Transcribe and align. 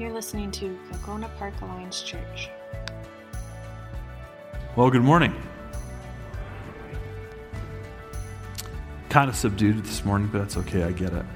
You're 0.00 0.14
listening 0.14 0.50
to 0.52 0.78
Kilcona 0.90 1.28
Park 1.36 1.52
Alliance 1.60 2.00
Church. 2.00 2.48
Well, 4.74 4.88
good 4.88 5.02
morning. 5.02 5.34
Kind 9.10 9.28
of 9.28 9.36
subdued 9.36 9.84
this 9.84 10.02
morning, 10.02 10.30
but 10.32 10.38
that's 10.38 10.56
okay. 10.56 10.84
I 10.84 10.92
get 10.92 11.12
it. 11.12 11.26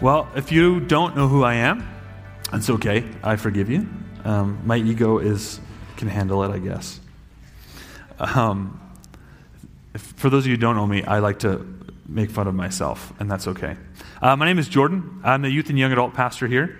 Well, 0.00 0.28
if 0.34 0.50
you 0.50 0.80
don't 0.80 1.16
know 1.16 1.28
who 1.28 1.44
I 1.44 1.54
am, 1.54 1.88
that's 2.50 2.68
okay. 2.68 3.04
I 3.22 3.36
forgive 3.36 3.70
you. 3.70 3.86
Um, 4.24 4.60
my 4.64 4.78
ego 4.78 5.18
is 5.18 5.60
can 5.96 6.08
handle 6.08 6.42
it, 6.42 6.50
I 6.50 6.58
guess. 6.58 6.98
Um, 8.18 8.80
if, 9.94 10.02
for 10.02 10.30
those 10.30 10.42
of 10.42 10.46
you 10.48 10.54
who 10.54 10.60
don't 10.60 10.74
know 10.74 10.86
me, 10.88 11.04
I 11.04 11.20
like 11.20 11.38
to 11.40 11.64
make 12.08 12.32
fun 12.32 12.48
of 12.48 12.56
myself, 12.56 13.12
and 13.20 13.30
that's 13.30 13.46
okay. 13.46 13.76
Uh, 14.20 14.34
my 14.34 14.46
name 14.46 14.58
is 14.58 14.66
Jordan. 14.66 15.20
I'm 15.24 15.42
the 15.42 15.50
youth 15.50 15.68
and 15.68 15.78
young 15.78 15.92
adult 15.92 16.14
pastor 16.14 16.46
here. 16.46 16.78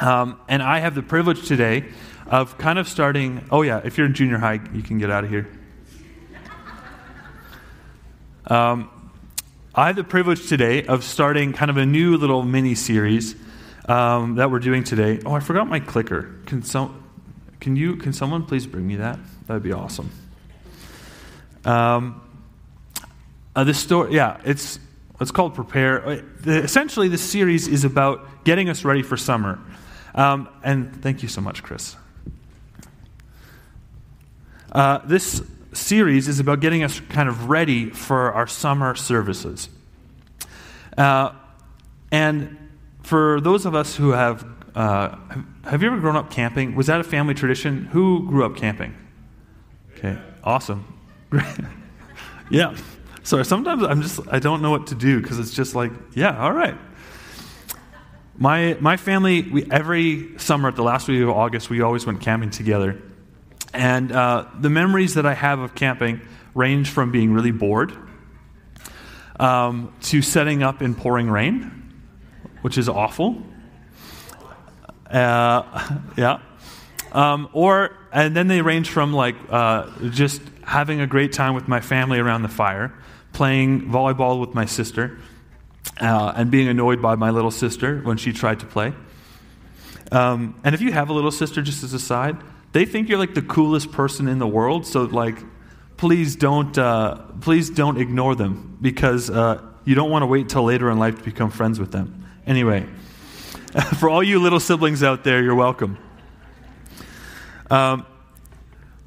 Um, 0.00 0.40
and 0.48 0.60
I 0.60 0.80
have 0.80 0.96
the 0.96 1.02
privilege 1.02 1.46
today 1.46 1.84
of 2.26 2.58
kind 2.58 2.80
of 2.80 2.88
starting. 2.88 3.46
Oh, 3.52 3.62
yeah, 3.62 3.80
if 3.84 3.96
you're 3.96 4.08
in 4.08 4.14
junior 4.14 4.38
high, 4.38 4.60
you 4.72 4.82
can 4.82 4.98
get 4.98 5.08
out 5.08 5.22
of 5.22 5.30
here. 5.30 5.48
Um, 8.48 8.90
I 9.72 9.86
have 9.86 9.94
the 9.94 10.02
privilege 10.02 10.48
today 10.48 10.84
of 10.84 11.04
starting 11.04 11.52
kind 11.52 11.70
of 11.70 11.76
a 11.76 11.86
new 11.86 12.16
little 12.16 12.42
mini 12.42 12.74
series 12.74 13.36
um, 13.88 14.34
that 14.34 14.50
we're 14.50 14.58
doing 14.58 14.82
today. 14.82 15.20
Oh, 15.24 15.32
I 15.32 15.40
forgot 15.40 15.68
my 15.68 15.78
clicker. 15.78 16.34
Can, 16.46 16.64
some, 16.64 17.04
can, 17.60 17.76
you, 17.76 17.94
can 17.96 18.12
someone 18.12 18.46
please 18.46 18.66
bring 18.66 18.84
me 18.84 18.96
that? 18.96 19.20
That'd 19.46 19.62
be 19.62 19.72
awesome. 19.72 20.10
Um, 21.64 22.20
uh, 23.54 23.62
this 23.62 23.78
story, 23.78 24.12
yeah, 24.12 24.40
it's 24.44 24.80
it's 25.24 25.30
called 25.30 25.54
Prepare. 25.54 26.06
Uh, 26.06 26.20
essentially, 26.46 27.08
this 27.08 27.22
series 27.22 27.66
is 27.66 27.82
about 27.84 28.44
getting 28.44 28.68
us 28.68 28.84
ready 28.84 29.02
for 29.02 29.16
summer. 29.16 29.58
Um, 30.14 30.50
and 30.62 31.02
thank 31.02 31.22
you 31.22 31.30
so 31.30 31.40
much, 31.40 31.62
Chris. 31.62 31.96
Uh, 34.70 34.98
this 35.06 35.42
series 35.72 36.28
is 36.28 36.40
about 36.40 36.60
getting 36.60 36.82
us 36.82 37.00
kind 37.08 37.30
of 37.30 37.48
ready 37.48 37.88
for 37.88 38.34
our 38.34 38.46
summer 38.46 38.94
services. 38.94 39.70
Uh, 40.98 41.32
and 42.12 42.58
for 43.02 43.40
those 43.40 43.64
of 43.64 43.74
us 43.74 43.96
who 43.96 44.10
have, 44.10 44.46
uh, 44.74 45.16
have 45.64 45.82
you 45.82 45.88
ever 45.88 46.00
grown 46.00 46.16
up 46.16 46.30
camping? 46.30 46.74
Was 46.74 46.88
that 46.88 47.00
a 47.00 47.04
family 47.04 47.32
tradition? 47.32 47.86
Who 47.86 48.28
grew 48.28 48.44
up 48.44 48.56
camping? 48.56 48.94
Okay, 49.96 50.18
awesome. 50.44 50.84
yeah. 52.50 52.76
So 53.24 53.42
sometimes 53.42 53.82
I'm 53.82 54.02
just, 54.02 54.20
I 54.30 54.38
don't 54.38 54.60
know 54.60 54.70
what 54.70 54.88
to 54.88 54.94
do 54.94 55.20
because 55.20 55.38
it's 55.38 55.54
just 55.54 55.74
like, 55.74 55.90
yeah, 56.12 56.38
all 56.38 56.52
right. 56.52 56.76
My, 58.36 58.76
my 58.80 58.98
family, 58.98 59.40
we, 59.42 59.64
every 59.70 60.38
summer 60.38 60.68
at 60.68 60.76
the 60.76 60.82
last 60.82 61.08
week 61.08 61.22
of 61.22 61.30
August, 61.30 61.70
we 61.70 61.80
always 61.80 62.04
went 62.04 62.20
camping 62.20 62.50
together. 62.50 63.00
And 63.72 64.12
uh, 64.12 64.44
the 64.60 64.68
memories 64.68 65.14
that 65.14 65.24
I 65.24 65.32
have 65.32 65.58
of 65.58 65.74
camping 65.74 66.20
range 66.54 66.90
from 66.90 67.12
being 67.12 67.32
really 67.32 67.50
bored 67.50 67.96
um, 69.40 69.94
to 70.02 70.20
setting 70.20 70.62
up 70.62 70.82
in 70.82 70.94
pouring 70.94 71.30
rain, 71.30 71.94
which 72.60 72.76
is 72.76 72.90
awful. 72.90 73.42
Uh, 75.10 75.98
yeah. 76.18 76.40
Um, 77.12 77.48
or, 77.54 77.96
and 78.12 78.36
then 78.36 78.48
they 78.48 78.60
range 78.60 78.90
from 78.90 79.14
like 79.14 79.36
uh, 79.48 79.88
just 80.10 80.42
having 80.62 81.00
a 81.00 81.06
great 81.06 81.32
time 81.32 81.54
with 81.54 81.68
my 81.68 81.80
family 81.80 82.18
around 82.18 82.42
the 82.42 82.48
fire 82.48 82.92
playing 83.34 83.90
volleyball 83.90 84.40
with 84.40 84.54
my 84.54 84.64
sister 84.64 85.18
uh, 86.00 86.32
and 86.36 86.50
being 86.50 86.68
annoyed 86.68 87.02
by 87.02 87.14
my 87.16 87.30
little 87.30 87.50
sister 87.50 87.98
when 88.00 88.16
she 88.16 88.32
tried 88.32 88.60
to 88.60 88.66
play. 88.66 88.94
Um, 90.10 90.58
and 90.64 90.74
if 90.74 90.80
you 90.80 90.92
have 90.92 91.10
a 91.10 91.12
little 91.12 91.30
sister, 91.30 91.60
just 91.60 91.82
as 91.82 91.92
a 91.92 91.98
side, 91.98 92.36
they 92.72 92.84
think 92.84 93.08
you're 93.08 93.18
like 93.18 93.34
the 93.34 93.42
coolest 93.42 93.92
person 93.92 94.28
in 94.28 94.38
the 94.38 94.46
world. 94.46 94.86
So 94.86 95.02
like, 95.02 95.36
please 95.96 96.36
don't 96.36 96.76
uh, 96.78 97.16
please 97.40 97.70
don't 97.70 98.00
ignore 98.00 98.34
them 98.34 98.78
because 98.80 99.30
uh, 99.30 99.62
you 99.84 99.94
don't 99.94 100.10
want 100.10 100.22
to 100.22 100.26
wait 100.26 100.48
till 100.48 100.64
later 100.64 100.90
in 100.90 100.98
life 100.98 101.18
to 101.18 101.22
become 101.22 101.50
friends 101.50 101.78
with 101.78 101.92
them. 101.92 102.26
Anyway, 102.46 102.86
for 103.98 104.08
all 104.08 104.22
you 104.22 104.38
little 104.38 104.60
siblings 104.60 105.02
out 105.02 105.24
there, 105.24 105.42
you're 105.42 105.54
welcome. 105.54 105.98
Um, 107.70 108.06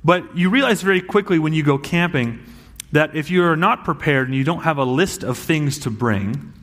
but 0.03 0.37
you 0.37 0.49
realize 0.49 0.81
very 0.81 1.01
quickly 1.01 1.39
when 1.39 1.53
you 1.53 1.63
go 1.63 1.77
camping 1.77 2.43
that 2.91 3.15
if 3.15 3.29
you're 3.29 3.55
not 3.55 3.83
prepared 3.83 4.27
and 4.27 4.35
you 4.35 4.43
don't 4.43 4.63
have 4.63 4.77
a 4.77 4.83
list 4.83 5.23
of 5.23 5.37
things 5.37 5.79
to 5.79 5.89
bring, 5.89 6.53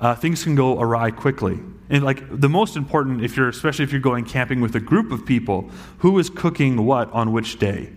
uh, 0.00 0.14
things 0.14 0.44
can 0.44 0.54
go 0.54 0.80
awry 0.80 1.10
quickly. 1.10 1.60
And 1.90 2.02
like 2.02 2.40
the 2.40 2.48
most 2.48 2.76
important, 2.76 3.22
if 3.22 3.36
you're 3.36 3.48
especially 3.48 3.84
if 3.84 3.92
you're 3.92 4.00
going 4.00 4.24
camping 4.24 4.60
with 4.60 4.74
a 4.74 4.80
group 4.80 5.12
of 5.12 5.26
people, 5.26 5.70
who 5.98 6.18
is 6.18 6.30
cooking 6.30 6.84
what 6.84 7.12
on 7.12 7.32
which 7.32 7.58
day 7.58 7.92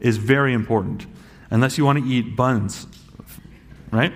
is 0.00 0.16
very 0.16 0.52
important. 0.52 1.06
Unless 1.50 1.78
you 1.78 1.84
want 1.84 2.02
to 2.02 2.04
eat 2.04 2.34
buns, 2.34 2.86
right? 3.90 4.12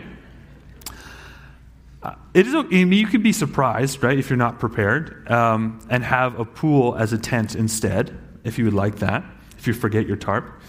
Uh, 2.03 2.15
it 2.35 2.47
is. 2.47 2.55
I 2.55 2.63
mean, 2.63 2.93
you 2.93 3.07
could 3.07 3.23
be 3.23 3.33
surprised, 3.33 4.03
right, 4.03 4.19
if 4.19 4.31
you're 4.31 4.37
not 4.37 4.59
prepared, 4.59 5.31
um, 5.31 5.81
and 5.91 6.03
have 6.03 6.39
a 6.41 6.45
pool 6.45 6.97
as 6.97 7.13
a 7.13 7.19
tent 7.19 7.55
instead, 7.55 8.19
if 8.43 8.59
you 8.59 8.65
would 8.65 8.75
like 8.75 8.97
that. 8.97 9.23
If 9.59 9.67
you 9.67 9.75
forget 9.75 10.07
your 10.07 10.17
tarp, 10.17 10.60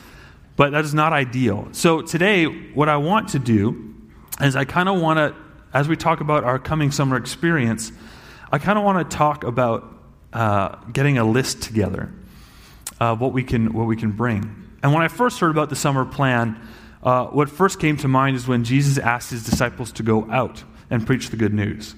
but 0.56 0.72
that 0.72 0.84
is 0.84 0.94
not 0.94 1.14
ideal. 1.14 1.68
So 1.72 2.02
today, 2.02 2.46
what 2.46 2.90
I 2.90 2.98
want 2.98 3.30
to 3.30 3.40
do 3.40 3.96
is 4.42 4.56
I 4.56 4.66
kind 4.66 4.90
of 4.90 5.00
want 5.00 5.18
to, 5.18 5.36
as 5.74 5.88
we 5.88 5.96
talk 5.96 6.22
about 6.22 6.44
our 6.44 6.60
coming 6.60 6.92
summer 6.92 7.18
experience, 7.18 7.92
I 8.52 8.58
kind 8.58 8.78
of 8.78 8.84
want 8.84 9.10
to 9.10 9.18
talk 9.18 9.44
about 9.44 9.88
uh, 10.34 10.76
getting 10.92 11.18
a 11.18 11.24
list 11.24 11.62
together 11.62 12.12
of 13.00 13.20
what 13.20 13.34
we 13.34 13.44
can 13.44 13.74
what 13.74 13.88
we 13.88 13.96
can 13.96 14.12
bring. 14.12 14.70
And 14.84 14.94
when 14.94 15.04
I 15.04 15.08
first 15.08 15.40
heard 15.40 15.52
about 15.52 15.70
the 15.70 15.76
summer 15.76 16.06
plan, 16.06 16.60
uh, 17.04 17.26
what 17.28 17.50
first 17.50 17.80
came 17.80 17.98
to 17.98 18.08
mind 18.08 18.36
is 18.36 18.48
when 18.48 18.64
Jesus 18.64 18.98
asked 18.98 19.32
his 19.32 19.44
disciples 19.44 19.92
to 19.94 20.04
go 20.04 20.30
out 20.30 20.64
and 20.90 21.06
preach 21.06 21.30
the 21.30 21.38
good 21.38 21.54
news, 21.54 21.96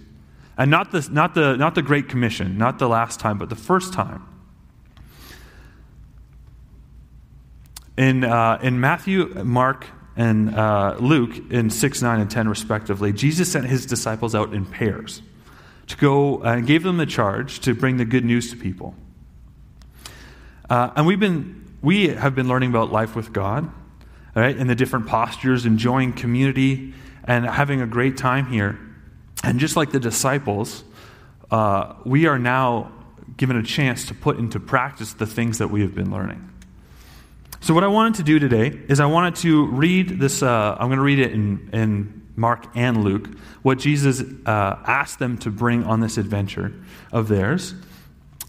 and 0.58 0.70
not 0.72 0.92
the 0.92 1.08
not 1.12 1.34
the 1.34 1.58
not 1.58 1.76
the 1.76 1.82
Great 1.82 2.08
Commission, 2.08 2.58
not 2.58 2.80
the 2.80 2.88
last 2.88 3.20
time, 3.20 3.38
but 3.38 3.50
the 3.50 3.56
first 3.56 3.94
time. 3.94 4.24
In, 7.98 8.24
uh, 8.24 8.60
in 8.64 8.80
Matthew, 8.80 9.28
Mark, 9.44 9.88
and 10.16 10.56
uh, 10.56 10.96
Luke, 11.00 11.52
in 11.52 11.70
6, 11.70 12.02
9, 12.02 12.20
and 12.20 12.30
10, 12.30 12.48
respectively, 12.48 13.14
Jesus 13.14 13.52
sent 13.52 13.66
his 13.66 13.86
disciples 13.86 14.34
out 14.36 14.54
in 14.54 14.66
pairs 14.66 15.22
to 15.88 15.98
go 15.98 16.44
uh, 16.44 16.56
and 16.56 16.68
gave 16.68 16.84
them 16.84 16.98
the 16.98 17.06
charge 17.06 17.60
to 17.62 17.74
bring 17.74 17.98
the 17.98 18.06
good 18.06 18.26
news 18.26 18.50
to 18.52 18.58
people. 18.58 18.96
Uh, 20.70 20.92
and 20.96 21.06
we've 21.06 21.20
been, 21.20 21.72
we 21.82 22.10
have 22.10 22.34
been 22.36 22.48
learning 22.48 22.70
about 22.70 22.92
life 22.92 23.16
with 23.16 23.34
God, 23.34 23.70
right, 24.36 24.56
and 24.56 24.70
the 24.70 24.76
different 24.76 25.08
postures, 25.08 25.66
enjoying 25.66 26.14
community, 26.14 26.94
and 27.26 27.46
having 27.46 27.82
a 27.82 27.88
great 27.88 28.18
time 28.18 28.48
here. 28.48 28.80
And 29.44 29.60
just 29.60 29.76
like 29.76 29.92
the 29.92 30.00
disciples, 30.00 30.84
uh, 31.52 31.94
we 32.06 32.26
are 32.26 32.40
now 32.40 32.92
given 33.38 33.58
a 33.58 33.64
chance 33.64 34.06
to 34.08 34.14
put 34.14 34.38
into 34.38 34.60
practice 34.60 35.14
the 35.14 35.26
things 35.26 35.58
that 35.58 35.70
we 35.70 35.82
have 35.82 35.94
been 35.94 36.12
learning. 36.12 36.50
So, 37.64 37.74
what 37.74 37.86
I 37.86 37.88
wanted 37.88 38.16
to 38.16 38.24
do 38.24 38.40
today 38.40 38.78
is 38.90 39.00
I 39.00 39.06
wanted 39.06 39.36
to 39.38 39.68
read 39.68 40.20
this. 40.20 40.44
Uh, 40.44 40.76
I'm 40.78 40.90
going 40.90 40.98
to 40.98 41.04
read 41.04 41.20
it 41.20 41.32
in, 41.32 41.70
in 41.72 42.28
Mark 42.36 42.66
and 42.76 43.06
Luke, 43.06 43.38
what 43.62 43.80
Jesus 43.80 44.22
uh, 44.46 44.76
asked 44.86 45.18
them 45.18 45.38
to 45.38 45.50
bring 45.50 45.86
on 45.86 46.02
this 46.02 46.18
adventure 46.18 46.74
of 47.14 47.30
theirs. 47.30 47.74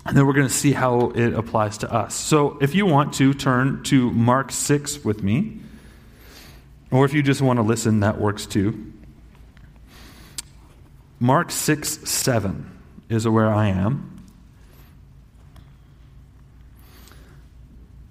And 0.04 0.16
then 0.16 0.26
we're 0.26 0.32
going 0.32 0.48
to 0.48 0.52
see 0.52 0.72
how 0.72 1.10
it 1.10 1.32
applies 1.32 1.78
to 1.78 1.92
us. 1.94 2.12
So, 2.12 2.58
if 2.60 2.74
you 2.74 2.86
want 2.86 3.14
to 3.14 3.32
turn 3.34 3.84
to 3.84 4.10
Mark 4.10 4.50
6 4.50 5.04
with 5.04 5.22
me, 5.22 5.60
or 6.90 7.04
if 7.04 7.14
you 7.14 7.22
just 7.22 7.40
want 7.40 7.58
to 7.58 7.62
listen, 7.62 8.00
that 8.00 8.20
works 8.20 8.46
too. 8.46 8.92
Mark 11.20 11.52
6 11.52 12.10
7 12.10 12.80
is 13.08 13.28
where 13.28 13.54
I 13.54 13.68
am. 13.68 14.13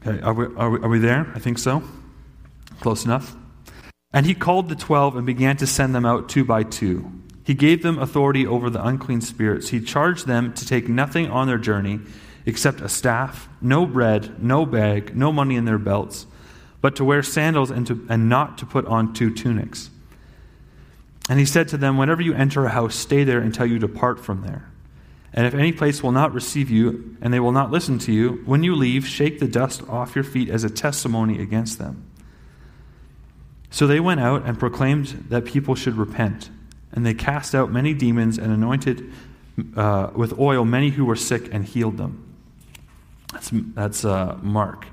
Okay, 0.06 0.22
are 0.22 0.34
we, 0.34 0.46
are, 0.56 0.70
we, 0.70 0.80
are 0.80 0.90
we 0.90 1.00
there? 1.00 1.32
I 1.34 1.40
think 1.40 1.58
so. 1.58 1.82
Close 2.82 3.06
enough. 3.06 3.36
And 4.12 4.26
he 4.26 4.34
called 4.36 4.70
the 4.70 4.76
twelve 4.76 5.16
and 5.16 5.26
began 5.26 5.58
to 5.58 5.68
send 5.68 5.96
them 5.96 6.06
out 6.06 6.30
two 6.30 6.44
by 6.44 6.64
two. 6.64 7.12
He 7.46 7.54
gave 7.54 7.84
them 7.84 8.00
authority 8.00 8.46
over 8.46 8.70
the 8.70 8.86
unclean 8.86 9.22
spirits. 9.22 9.70
He 9.70 9.82
charged 9.82 10.28
them 10.28 10.54
to 10.54 10.66
take 10.66 10.88
nothing 10.88 11.30
on 11.30 11.48
their 11.48 11.58
journey 11.58 12.00
except 12.46 12.82
a 12.82 12.90
staff, 12.90 13.48
no 13.62 13.86
bread, 13.86 14.44
no 14.44 14.66
bag, 14.66 15.16
no 15.16 15.32
money 15.32 15.56
in 15.56 15.66
their 15.66 15.78
belts, 15.78 16.26
but 16.82 16.96
to 16.98 17.06
wear 17.06 17.24
sandals 17.24 17.72
and, 17.72 17.88
to, 17.88 18.06
and 18.10 18.28
not 18.28 18.58
to 18.58 18.66
put 18.66 18.86
on 18.86 19.14
two 19.14 19.34
tunics. 19.34 19.90
And 21.30 21.40
he 21.40 21.46
said 21.46 21.70
to 21.70 21.78
them, 21.78 21.98
Whenever 21.98 22.22
you 22.22 22.34
enter 22.34 22.66
a 22.66 22.70
house, 22.70 22.96
stay 22.96 23.24
there 23.24 23.40
until 23.40 23.66
you 23.66 23.80
depart 23.80 24.20
from 24.20 24.42
there. 24.42 24.70
And 25.34 25.48
if 25.48 25.54
any 25.56 25.72
place 25.72 26.04
will 26.04 26.12
not 26.12 26.34
receive 26.34 26.70
you, 26.70 27.18
and 27.22 27.34
they 27.34 27.40
will 27.40 27.52
not 27.52 27.72
listen 27.72 27.98
to 28.00 28.12
you, 28.12 28.42
when 28.46 28.64
you 28.64 28.76
leave, 28.76 29.08
shake 29.08 29.40
the 29.40 29.48
dust 29.48 29.82
off 29.90 30.16
your 30.16 30.24
feet 30.24 30.50
as 30.50 30.64
a 30.64 30.70
testimony 30.70 31.42
against 31.42 31.80
them. 31.80 32.06
So 33.72 33.88
they 33.88 34.00
went 34.00 34.20
out 34.20 34.46
and 34.46 34.60
proclaimed 34.60 35.26
that 35.30 35.46
people 35.46 35.74
should 35.74 35.98
repent. 35.98 36.52
And 36.92 37.04
they 37.04 37.16
cast 37.16 37.56
out 37.56 37.72
many 37.72 37.96
demons 37.96 38.38
and 38.38 38.54
anointed 38.54 39.12
uh, 39.76 40.12
with 40.16 40.38
oil 40.38 40.66
many 40.66 40.92
who 40.92 41.06
were 41.06 41.16
sick 41.16 41.52
and 41.52 41.66
healed 41.66 41.98
them. 41.98 42.36
That's, 43.32 43.50
that's 43.52 44.06
uh, 44.06 44.38
Mark. 44.44 44.86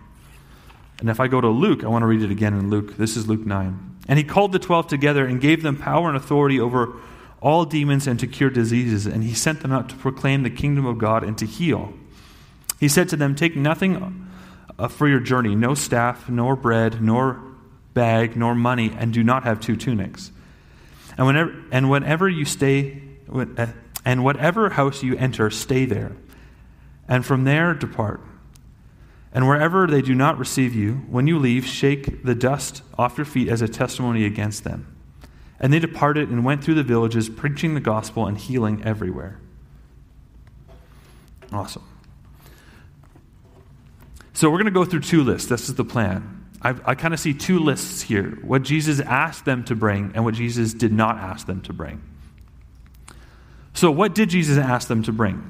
And 1.01 1.11
if 1.11 1.21
I 1.21 1.29
go 1.29 1.43
to 1.43 1.49
Luke, 1.49 1.85
I 1.85 1.89
want 1.89 2.03
to 2.03 2.07
read 2.07 2.23
it 2.23 2.31
again 2.31 2.55
in 2.55 2.71
Luke. 2.71 2.97
This 2.97 3.19
is 3.19 3.29
Luke 3.29 3.45
9. 3.45 3.99
And 4.09 4.19
he 4.19 4.25
called 4.25 4.53
the 4.53 4.59
twelve 4.59 4.87
together 4.87 5.27
and 5.27 5.41
gave 5.41 5.63
them 5.63 5.77
power 5.77 6.09
and 6.09 6.17
authority 6.17 6.59
over 6.59 6.95
all 7.41 7.65
demons 7.65 8.07
and 8.07 8.19
to 8.21 8.27
cure 8.27 8.51
diseases. 8.51 9.07
And 9.07 9.25
he 9.25 9.35
sent 9.35 9.61
them 9.61 9.73
out 9.73 9.89
to 9.89 9.97
proclaim 9.97 10.43
the 10.43 10.51
kingdom 10.51 10.87
of 10.87 10.99
God 10.99 11.25
and 11.25 11.37
to 11.39 11.47
heal. 11.47 11.93
He 12.79 12.89
said 12.89 13.09
to 13.11 13.17
them, 13.17 13.35
Take 13.35 13.57
nothing 13.57 14.29
uh, 14.79 14.89
for 14.89 15.09
your 15.09 15.21
journey 15.21 15.55
no 15.55 15.75
staff, 15.75 16.29
nor 16.29 16.57
bread, 16.57 17.03
nor 17.03 17.41
bag, 17.93 18.37
nor 18.37 18.55
money, 18.55 18.95
and 18.97 19.13
do 19.13 19.23
not 19.23 19.45
have 19.45 19.61
two 19.61 19.77
tunics. 19.77 20.33
And 21.17 21.27
whenever, 21.27 21.55
and 21.71 21.91
whenever 21.91 22.29
you 22.29 22.45
stay, 22.45 23.03
uh, 23.33 23.67
and 24.05 24.25
whatever 24.25 24.71
house 24.71 25.03
you 25.03 25.17
enter, 25.17 25.51
stay 25.51 25.85
there. 25.85 26.17
And 27.09 27.27
from 27.27 27.45
there, 27.45 27.75
depart. 27.75 28.21
And 29.33 29.47
wherever 29.47 29.87
they 29.87 30.03
do 30.03 30.15
not 30.15 30.39
receive 30.39 30.75
you, 30.75 30.95
when 31.09 31.27
you 31.27 31.39
leave, 31.39 31.67
shake 31.67 32.25
the 32.25 32.35
dust 32.35 32.83
off 32.99 33.19
your 33.19 33.25
feet 33.25 33.49
as 33.49 33.63
a 33.63 33.69
testimony 33.69 34.25
against 34.25 34.65
them. 34.65 34.97
And 35.61 35.73
they 35.73 35.79
departed 35.79 36.31
and 36.31 36.45
went 36.45 36.65
through 36.65 36.75
the 36.75 36.83
villages, 36.83 37.29
preaching 37.29 37.75
the 37.75 37.81
gospel 37.81 38.27
and 38.27 38.37
healing 38.37 38.83
everywhere. 38.83 39.39
Awesome. 41.53 41.85
So 44.33 44.49
we're 44.49 44.57
going 44.57 44.67
to 44.67 44.71
go 44.71 44.85
through 44.85 45.01
two 45.01 45.23
lists. 45.23 45.49
This 45.49 45.69
is 45.69 45.75
the 45.75 45.85
plan. 45.85 46.47
I, 46.62 46.75
I 46.85 46.95
kind 46.95 47.12
of 47.12 47.21
see 47.21 47.35
two 47.35 47.59
lists 47.59 48.03
here 48.03 48.39
what 48.43 48.62
Jesus 48.62 49.01
asked 49.01 49.45
them 49.45 49.65
to 49.65 49.75
bring 49.75 50.12
and 50.15 50.25
what 50.25 50.35
Jesus 50.35 50.73
did 50.75 50.93
not 50.93 51.19
ask 51.19 51.47
them 51.47 51.61
to 51.62 51.73
bring. 51.73 52.03
So, 53.73 53.91
what 53.91 54.15
did 54.15 54.31
Jesus 54.31 54.59
ask 54.59 54.89
them 54.89 55.03
to 55.05 55.12
bring? 55.12 55.47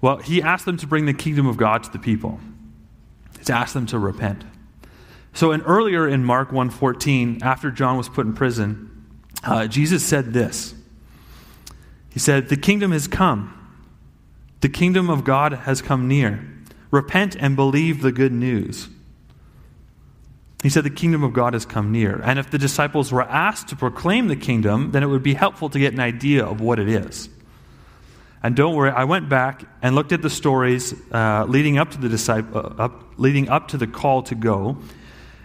Well, 0.00 0.18
he 0.18 0.42
asked 0.42 0.64
them 0.64 0.76
to 0.78 0.86
bring 0.86 1.06
the 1.06 1.14
kingdom 1.14 1.46
of 1.46 1.56
God 1.56 1.82
to 1.84 1.90
the 1.90 1.98
people. 1.98 2.40
He's 3.38 3.50
asked 3.50 3.74
them 3.74 3.86
to 3.86 3.98
repent. 3.98 4.44
So, 5.38 5.52
in, 5.52 5.62
earlier 5.62 6.08
in 6.08 6.24
Mark 6.24 6.50
1.14, 6.50 7.44
after 7.44 7.70
John 7.70 7.96
was 7.96 8.08
put 8.08 8.26
in 8.26 8.32
prison, 8.32 9.06
uh, 9.44 9.68
Jesus 9.68 10.04
said 10.04 10.32
this. 10.32 10.74
He 12.10 12.18
said, 12.18 12.48
The 12.48 12.56
kingdom 12.56 12.90
has 12.90 13.06
come. 13.06 13.54
The 14.62 14.68
kingdom 14.68 15.08
of 15.08 15.22
God 15.22 15.52
has 15.52 15.80
come 15.80 16.08
near. 16.08 16.44
Repent 16.90 17.36
and 17.36 17.54
believe 17.54 18.02
the 18.02 18.10
good 18.10 18.32
news. 18.32 18.88
He 20.64 20.68
said, 20.68 20.82
The 20.82 20.90
kingdom 20.90 21.22
of 21.22 21.34
God 21.34 21.52
has 21.52 21.64
come 21.64 21.92
near. 21.92 22.20
And 22.20 22.40
if 22.40 22.50
the 22.50 22.58
disciples 22.58 23.12
were 23.12 23.22
asked 23.22 23.68
to 23.68 23.76
proclaim 23.76 24.26
the 24.26 24.34
kingdom, 24.34 24.90
then 24.90 25.04
it 25.04 25.06
would 25.06 25.22
be 25.22 25.34
helpful 25.34 25.70
to 25.70 25.78
get 25.78 25.92
an 25.92 26.00
idea 26.00 26.44
of 26.44 26.60
what 26.60 26.80
it 26.80 26.88
is. 26.88 27.28
And 28.42 28.56
don't 28.56 28.74
worry, 28.74 28.90
I 28.90 29.04
went 29.04 29.28
back 29.28 29.62
and 29.82 29.94
looked 29.94 30.10
at 30.10 30.20
the 30.20 30.30
stories 30.30 30.96
uh, 31.12 31.44
leading 31.48 31.78
up 31.78 31.92
to 31.92 31.98
the 31.98 32.08
disciple, 32.08 32.58
uh, 32.58 32.86
up, 32.86 33.04
leading 33.18 33.48
up 33.48 33.68
to 33.68 33.76
the 33.76 33.86
call 33.86 34.24
to 34.24 34.34
go, 34.34 34.78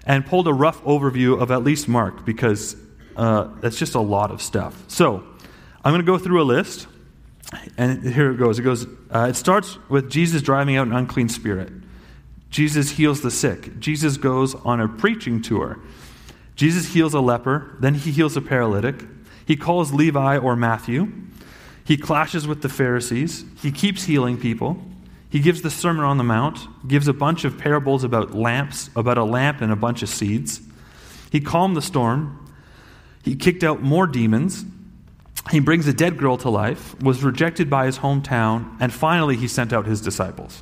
and 0.06 0.26
pulled 0.26 0.48
a 0.48 0.54
rough 0.54 0.84
overview 0.84 1.42
of 1.42 1.52
at 1.52 1.64
least 1.64 1.88
Mark 1.88 2.26
because 2.26 2.76
uh, 3.16 3.50
that's 3.62 3.78
just 3.78 3.96
a 3.96 4.02
lot 4.02 4.32
of 4.32 4.42
stuff. 4.42 4.84
So 4.88 5.24
I'm 5.84 5.92
going 5.92 6.02
to 6.02 6.06
go 6.06 6.18
through 6.18 6.42
a 6.42 6.44
list, 6.44 6.88
and 7.78 8.04
here 8.04 8.32
it 8.32 8.38
goes. 8.38 8.60
It 8.60 8.64
goes. 8.64 8.86
Uh, 9.10 9.28
it 9.30 9.36
starts 9.36 9.78
with 9.90 10.10
Jesus 10.10 10.42
driving 10.42 10.76
out 10.76 10.88
an 10.88 10.94
unclean 10.94 11.30
spirit. 11.30 11.72
Jesus 12.50 12.92
heals 12.92 13.22
the 13.22 13.32
sick. 13.32 13.80
Jesus 13.80 14.18
goes 14.18 14.54
on 14.56 14.80
a 14.80 14.88
preaching 14.88 15.42
tour. 15.42 15.80
Jesus 16.56 16.94
heals 16.94 17.14
a 17.14 17.20
leper. 17.20 17.76
Then 17.80 17.96
he 17.96 18.12
heals 18.12 18.38
a 18.38 18.42
paralytic. 18.42 19.04
He 19.46 19.56
calls 19.56 19.92
Levi 19.92 20.38
or 20.38 20.56
Matthew. 20.56 21.12
He 21.84 21.98
clashes 21.98 22.48
with 22.48 22.62
the 22.62 22.70
Pharisees. 22.70 23.44
He 23.62 23.72
keeps 23.72 24.04
healing 24.04 24.38
people. 24.38 24.84
He 25.34 25.40
gives 25.40 25.64
the 25.64 25.72
Sermon 25.72 26.06
on 26.06 26.20
the 26.20 26.24
Mount, 26.24 26.60
gives 26.88 27.08
a 27.08 27.14
bunch 27.14 27.44
of 27.44 27.58
parables 27.58 28.04
about 28.04 28.36
lamps, 28.36 28.92
about 28.96 29.18
a 29.18 29.24
lamp 29.24 29.62
and 29.62 29.72
a 29.72 29.76
bunch 29.76 30.04
of 30.04 30.10
seeds. 30.10 30.62
He 31.32 31.42
calmed 31.42 31.76
the 31.76 31.82
storm. 31.82 32.48
He 33.24 33.36
kicked 33.36 33.64
out 33.64 33.82
more 33.82 34.06
demons. 34.06 34.64
He 35.50 35.60
brings 35.60 35.88
a 35.88 35.94
dead 35.94 36.18
girl 36.20 36.38
to 36.38 36.52
life, 36.52 36.94
was 37.02 37.24
rejected 37.24 37.68
by 37.68 37.88
his 37.88 37.98
hometown, 37.98 38.78
and 38.80 38.94
finally 38.94 39.36
he 39.36 39.48
sent 39.48 39.74
out 39.74 39.88
his 39.88 40.02
disciples. 40.02 40.62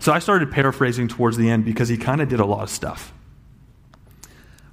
So 0.00 0.12
I 0.12 0.18
started 0.18 0.50
paraphrasing 0.50 1.06
towards 1.06 1.36
the 1.36 1.48
end 1.48 1.64
because 1.64 1.88
he 1.88 1.96
kind 1.96 2.20
of 2.20 2.28
did 2.28 2.40
a 2.40 2.44
lot 2.44 2.64
of 2.64 2.70
stuff. 2.70 3.12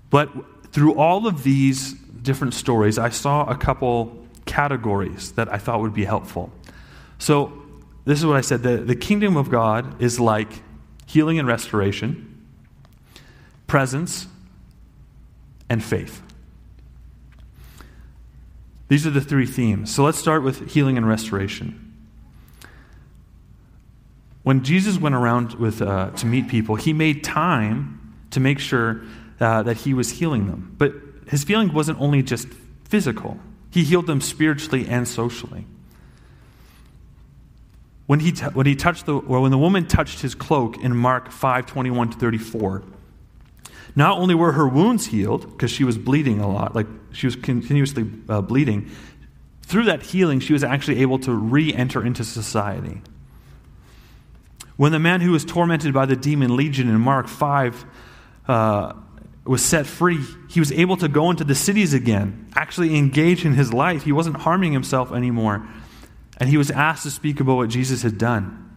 But 0.09 0.31
through 0.71 0.95
all 0.95 1.27
of 1.27 1.44
these 1.44 1.94
different 1.94 2.56
stories, 2.56 2.97
I 2.97 3.09
saw 3.09 3.45
a 3.45 3.56
couple 3.56 4.25
categories 4.47 5.33
that 5.33 5.53
I 5.53 5.59
thought 5.59 5.81
would 5.81 5.94
be 5.94 6.06
helpful. 6.06 6.51
So, 7.23 7.53
this 8.03 8.19
is 8.19 8.25
what 8.25 8.35
I 8.35 8.41
said 8.41 8.63
the, 8.63 8.75
the 8.75 8.97
kingdom 8.97 9.37
of 9.37 9.49
God 9.49 10.01
is 10.01 10.19
like 10.19 10.61
healing 11.05 11.39
and 11.39 11.47
restoration, 11.47 12.45
presence, 13.65 14.27
and 15.69 15.81
faith. 15.81 16.21
These 18.89 19.07
are 19.07 19.09
the 19.09 19.21
three 19.21 19.45
themes. 19.45 19.95
So 19.95 20.03
let's 20.03 20.17
start 20.17 20.43
with 20.43 20.71
healing 20.71 20.97
and 20.97 21.07
restoration. 21.07 21.95
When 24.43 24.65
Jesus 24.65 24.97
went 24.97 25.15
around 25.15 25.53
with, 25.53 25.81
uh, 25.81 26.09
to 26.09 26.25
meet 26.25 26.49
people, 26.49 26.75
he 26.75 26.91
made 26.91 27.23
time 27.23 28.17
to 28.31 28.41
make 28.41 28.59
sure 28.59 29.01
uh, 29.39 29.63
that 29.63 29.77
he 29.77 29.93
was 29.93 30.11
healing 30.11 30.47
them. 30.47 30.75
But 30.77 30.91
his 31.29 31.45
healing 31.45 31.71
wasn't 31.71 32.01
only 32.01 32.21
just 32.21 32.49
physical, 32.83 33.39
he 33.71 33.85
healed 33.85 34.07
them 34.07 34.19
spiritually 34.19 34.85
and 34.89 35.07
socially. 35.07 35.67
When 38.05 38.19
he, 38.19 38.31
t- 38.33 38.45
when 38.45 38.65
he 38.65 38.75
touched 38.75 39.05
the, 39.05 39.17
when 39.17 39.51
the 39.51 39.57
woman 39.57 39.88
touched 39.88 40.21
his 40.21 40.35
cloak 40.35 40.77
in 40.77 40.95
Mark 40.95 41.31
5 41.31 41.65
21 41.65 42.11
to 42.11 42.17
34, 42.17 42.83
not 43.95 44.17
only 44.17 44.35
were 44.35 44.53
her 44.53 44.67
wounds 44.67 45.07
healed, 45.07 45.50
because 45.51 45.71
she 45.71 45.83
was 45.83 45.97
bleeding 45.97 46.39
a 46.39 46.51
lot, 46.51 46.75
like 46.75 46.88
she 47.11 47.27
was 47.27 47.35
continuously 47.35 48.09
uh, 48.27 48.41
bleeding, 48.41 48.89
through 49.61 49.85
that 49.85 50.03
healing, 50.03 50.39
she 50.39 50.53
was 50.53 50.63
actually 50.63 51.01
able 51.01 51.19
to 51.19 51.33
re 51.33 51.73
enter 51.73 52.05
into 52.05 52.23
society. 52.23 53.01
When 54.75 54.91
the 54.91 54.99
man 54.99 55.21
who 55.21 55.31
was 55.31 55.45
tormented 55.45 55.94
by 55.94 56.06
the 56.06 56.15
demon 56.15 56.56
legion 56.56 56.89
in 56.89 56.99
Mark 56.99 57.27
5 57.27 57.85
uh, 58.47 58.94
was 59.45 59.63
set 59.63 59.85
free, 59.85 60.19
he 60.49 60.59
was 60.59 60.71
able 60.71 60.97
to 60.97 61.07
go 61.07 61.30
into 61.30 61.44
the 61.44 61.56
cities 61.56 61.94
again, 61.94 62.47
actually 62.56 62.97
engage 62.97 63.45
in 63.45 63.54
his 63.54 63.71
life. 63.71 64.04
He 64.04 64.11
wasn't 64.11 64.37
harming 64.37 64.73
himself 64.73 65.11
anymore. 65.11 65.68
And 66.44 66.50
he 66.50 66.57
was 66.57 66.69
asked 66.71 67.04
to 67.04 67.09
speak 67.09 67.40
about 67.40 67.56
what 67.56 67.69
Jesus 67.69 68.02
had 68.02 68.18
done. 68.18 68.69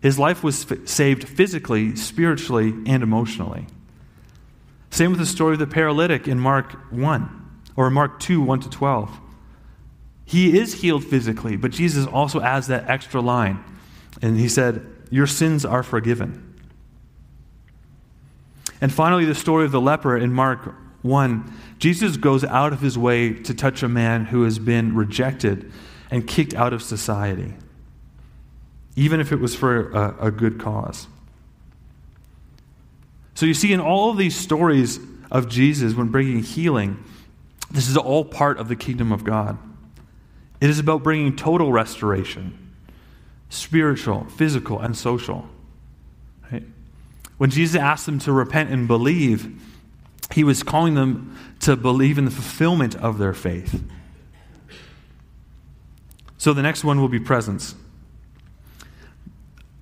His 0.00 0.18
life 0.18 0.42
was 0.42 0.72
f- 0.72 0.88
saved 0.88 1.28
physically, 1.28 1.94
spiritually, 1.96 2.72
and 2.86 3.02
emotionally. 3.02 3.66
Same 4.88 5.10
with 5.10 5.20
the 5.20 5.26
story 5.26 5.52
of 5.52 5.58
the 5.58 5.66
paralytic 5.66 6.26
in 6.26 6.40
Mark 6.40 6.72
1 6.90 7.60
or 7.76 7.90
Mark 7.90 8.20
2 8.20 8.40
1 8.40 8.60
to 8.60 8.70
12. 8.70 9.20
He 10.24 10.58
is 10.58 10.80
healed 10.80 11.04
physically, 11.04 11.56
but 11.56 11.72
Jesus 11.72 12.06
also 12.06 12.40
adds 12.40 12.68
that 12.68 12.88
extra 12.88 13.20
line. 13.20 13.62
And 14.22 14.38
he 14.38 14.48
said, 14.48 14.86
Your 15.10 15.26
sins 15.26 15.66
are 15.66 15.82
forgiven. 15.82 16.58
And 18.80 18.90
finally, 18.90 19.26
the 19.26 19.34
story 19.34 19.66
of 19.66 19.72
the 19.72 19.80
leper 19.82 20.16
in 20.16 20.32
Mark 20.32 20.74
1. 21.02 21.52
Jesus 21.78 22.16
goes 22.16 22.44
out 22.44 22.72
of 22.72 22.80
his 22.80 22.96
way 22.96 23.34
to 23.34 23.52
touch 23.52 23.82
a 23.82 23.90
man 23.90 24.24
who 24.24 24.44
has 24.44 24.58
been 24.58 24.96
rejected 24.96 25.70
and 26.10 26.26
kicked 26.26 26.54
out 26.54 26.72
of 26.72 26.82
society, 26.82 27.54
even 28.96 29.20
if 29.20 29.32
it 29.32 29.40
was 29.40 29.54
for 29.54 29.90
a, 29.90 30.26
a 30.26 30.30
good 30.30 30.58
cause. 30.58 31.06
So 33.34 33.46
you 33.46 33.54
see, 33.54 33.72
in 33.72 33.80
all 33.80 34.10
of 34.10 34.16
these 34.16 34.36
stories 34.36 34.98
of 35.30 35.48
Jesus 35.48 35.94
when 35.94 36.08
bringing 36.08 36.42
healing, 36.42 37.02
this 37.70 37.88
is 37.88 37.96
all 37.96 38.24
part 38.24 38.58
of 38.58 38.68
the 38.68 38.76
kingdom 38.76 39.12
of 39.12 39.24
God. 39.24 39.58
It 40.60 40.70
is 40.70 40.78
about 40.78 41.02
bringing 41.02 41.36
total 41.36 41.70
restoration 41.70 42.64
spiritual, 43.50 44.24
physical, 44.24 44.78
and 44.78 44.96
social. 44.96 45.48
Right? 46.52 46.64
When 47.38 47.50
Jesus 47.50 47.80
asked 47.80 48.04
them 48.04 48.18
to 48.20 48.32
repent 48.32 48.70
and 48.70 48.86
believe, 48.86 49.62
he 50.32 50.44
was 50.44 50.62
calling 50.62 50.94
them 50.94 51.38
to 51.60 51.76
believe 51.76 52.18
in 52.18 52.26
the 52.26 52.30
fulfillment 52.30 52.94
of 52.96 53.18
their 53.18 53.32
faith. 53.32 53.82
So 56.38 56.52
the 56.52 56.62
next 56.62 56.84
one 56.84 57.00
will 57.00 57.08
be 57.08 57.20
presence. 57.20 57.74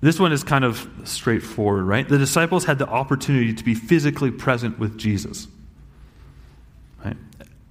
This 0.01 0.19
one 0.19 0.31
is 0.31 0.43
kind 0.43 0.63
of 0.63 0.87
straightforward, 1.05 1.85
right? 1.85 2.07
The 2.07 2.17
disciples 2.17 2.65
had 2.65 2.77
the 2.77 2.87
opportunity 2.87 3.53
to 3.53 3.63
be 3.63 3.73
physically 3.73 4.31
present 4.31 4.77
with 4.77 4.97
Jesus. 4.97 5.47
Right? 7.03 7.17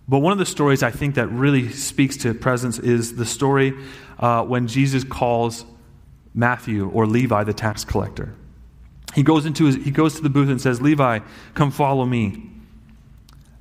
But 0.08 0.18
one 0.18 0.32
of 0.32 0.38
the 0.38 0.46
stories 0.46 0.82
I 0.82 0.90
think 0.90 1.16
that 1.16 1.28
really 1.28 1.70
speaks 1.70 2.16
to 2.18 2.34
presence 2.34 2.78
is 2.78 3.16
the 3.16 3.26
story 3.26 3.74
uh, 4.18 4.42
when 4.44 4.66
Jesus 4.66 5.04
calls 5.04 5.64
Matthew 6.34 6.88
or 6.88 7.06
Levi 7.06 7.44
the 7.44 7.54
tax 7.54 7.84
collector. 7.84 8.34
He 9.14 9.22
goes, 9.22 9.46
into 9.46 9.64
his, 9.64 9.76
he 9.76 9.90
goes 9.90 10.14
to 10.16 10.22
the 10.22 10.28
booth 10.28 10.48
and 10.48 10.60
says, 10.60 10.82
Levi, 10.82 11.20
come 11.54 11.70
follow 11.70 12.04
me. 12.04 12.50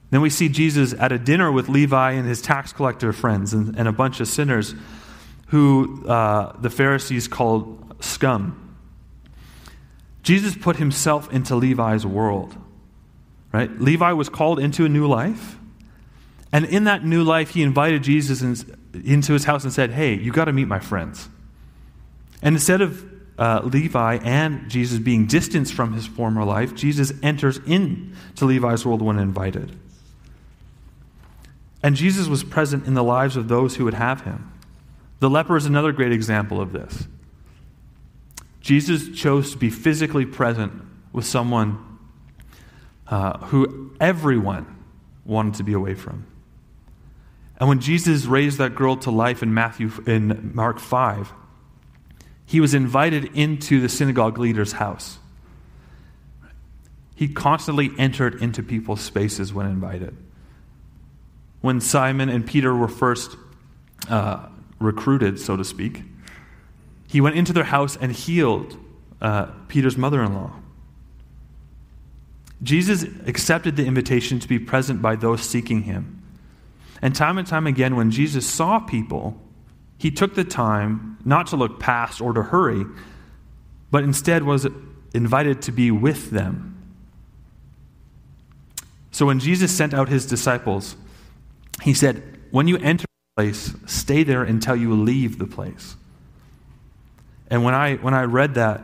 Then 0.10 0.22
we 0.22 0.30
see 0.30 0.50
Jesus 0.50 0.94
at 0.94 1.12
a 1.12 1.18
dinner 1.18 1.52
with 1.52 1.70
Levi 1.70 2.12
and 2.12 2.28
his 2.28 2.42
tax 2.42 2.74
collector 2.74 3.14
friends 3.14 3.54
and, 3.54 3.76
and 3.78 3.88
a 3.88 3.92
bunch 3.92 4.20
of 4.20 4.28
sinners 4.28 4.76
who 5.48 6.06
uh, 6.08 6.60
the 6.60 6.70
Pharisees 6.70 7.28
called 7.28 7.96
scum. 8.00 8.78
Jesus 10.24 10.56
put 10.56 10.78
himself 10.78 11.32
into 11.32 11.56
Levi's 11.56 12.06
world. 12.06 12.56
Right? 13.52 13.72
Levi 13.80 14.12
was 14.12 14.28
called 14.28 14.60
into 14.60 14.86
a 14.86 14.90
new 14.90 15.08
life. 15.08 15.58
And 16.52 16.66
in 16.66 16.86
that 16.86 17.06
new 17.06 17.24
life, 17.24 17.52
he 17.52 17.64
invited 17.64 18.04
Jesus 18.04 18.42
into 18.42 19.34
his 19.34 19.46
house 19.46 19.64
and 19.64 19.72
said, 19.72 19.92
Hey, 19.92 20.16
you 20.16 20.32
got 20.32 20.46
to 20.46 20.54
meet 20.54 20.68
my 20.68 20.80
friends. 20.80 21.30
And 22.42 22.56
instead 22.56 22.82
of 22.82 23.06
uh, 23.38 23.62
Levi 23.64 24.16
and 24.24 24.70
Jesus 24.70 25.00
being 25.00 25.26
distanced 25.26 25.74
from 25.74 25.94
his 25.94 26.08
former 26.08 26.44
life, 26.44 26.74
Jesus 26.76 27.14
enters 27.22 27.58
into 27.66 28.46
Levi's 28.46 28.86
world 28.86 29.02
when 29.02 29.20
invited. 29.20 29.78
And 31.84 31.96
Jesus 31.96 32.28
was 32.28 32.44
present 32.44 32.88
in 32.88 32.94
the 32.94 33.04
lives 33.04 33.38
of 33.38 33.48
those 33.48 33.76
who 33.76 33.84
would 33.86 33.94
have 33.94 34.22
him. 34.22 34.52
The 35.20 35.30
leper 35.30 35.56
is 35.56 35.66
another 35.66 35.92
great 35.92 36.12
example 36.12 36.60
of 36.60 36.72
this. 36.72 37.08
Jesus 38.62 39.10
chose 39.18 39.52
to 39.52 39.58
be 39.58 39.70
physically 39.70 40.26
present 40.26 40.74
with 41.14 41.26
someone 41.26 42.00
uh, 43.08 43.38
who 43.38 43.96
everyone 44.00 44.66
wanted 45.24 45.56
to 45.56 45.64
be 45.64 45.74
away 45.74 45.94
from. 45.94 46.26
And 47.58 47.70
when 47.70 47.80
Jesus 47.80 48.26
raised 48.26 48.58
that 48.58 48.76
girl 48.76 48.98
to 48.98 49.12
life 49.12 49.42
in 49.42 49.54
Matthew 49.54 49.92
in 50.06 50.52
Mark 50.54 50.80
5, 50.80 51.32
he 52.46 52.60
was 52.60 52.74
invited 52.74 53.26
into 53.38 53.80
the 53.80 53.90
synagogue 53.90 54.38
leader's 54.38 54.74
house. 54.74 55.20
He 57.16 57.30
constantly 57.30 57.92
entered 57.98 58.42
into 58.42 58.62
people's 58.62 59.02
spaces 59.02 59.54
when 59.54 59.68
invited. 59.68 60.16
When 61.62 61.80
Simon 61.80 62.30
and 62.30 62.46
Peter 62.46 62.76
were 62.76 62.90
first 62.90 63.38
uh, 64.10 64.48
recruited, 64.80 65.40
so 65.40 65.56
to 65.56 65.64
speak, 65.64 66.04
he 67.08 67.22
went 67.22 67.36
into 67.36 67.54
their 67.54 67.66
house 67.66 67.96
and 67.96 68.12
healed 68.12 68.78
uh, 69.22 69.46
Peter's 69.68 69.98
mother 69.98 70.24
in 70.24 70.34
law. 70.34 70.52
Jesus 72.64 73.04
accepted 73.26 73.76
the 73.76 73.86
invitation 73.86 74.40
to 74.40 74.48
be 74.48 74.60
present 74.60 75.02
by 75.02 75.16
those 75.16 75.42
seeking 75.42 75.84
him. 75.84 76.22
And 77.02 77.16
time 77.16 77.38
and 77.38 77.48
time 77.48 77.68
again, 77.68 77.96
when 77.96 78.12
Jesus 78.12 78.48
saw 78.48 78.80
people, 78.80 79.40
he 79.98 80.10
took 80.12 80.36
the 80.36 80.44
time 80.44 81.18
not 81.24 81.48
to 81.48 81.56
look 81.56 81.80
past 81.80 82.22
or 82.22 82.34
to 82.34 82.44
hurry, 82.44 82.86
but 83.92 84.04
instead 84.04 84.44
was 84.44 84.68
invited 85.14 85.62
to 85.64 85.72
be 85.72 85.92
with 85.92 86.32
them. 86.32 86.72
So 89.12 89.26
when 89.26 89.40
Jesus 89.40 89.72
sent 89.72 89.94
out 89.94 90.10
his 90.10 90.26
disciples, 90.26 90.96
he 91.82 91.94
said, 91.94 92.22
When 92.52 92.68
you 92.68 92.78
enter 92.78 93.06
place, 93.36 93.76
stay 93.86 94.24
there 94.24 94.44
until 94.44 94.78
you 94.78 94.94
leave 94.94 95.38
the 95.38 95.46
place. 95.46 95.98
And 97.50 97.66
when 97.66 97.74
I, 97.74 97.96
when 97.96 98.14
I 98.14 98.24
read 98.24 98.54
that, 98.54 98.82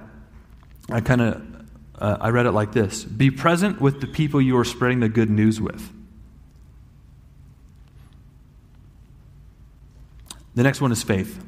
I 0.89 0.99
kind 0.99 1.21
of 1.21 1.41
uh, 1.97 2.17
I 2.19 2.31
read 2.31 2.45
it 2.45 2.51
like 2.51 2.73
this 2.73 3.05
Be 3.05 3.31
present 3.31 3.79
with 3.79 4.01
the 4.01 4.07
people 4.07 4.41
you 4.41 4.57
are 4.57 4.65
spreading 4.65 4.99
the 4.99 5.07
good 5.07 5.29
news 5.29 5.61
with. 5.61 5.89
The 10.53 10.63
next 10.63 10.81
one 10.81 10.91
is 10.91 11.01
faith. 11.01 11.41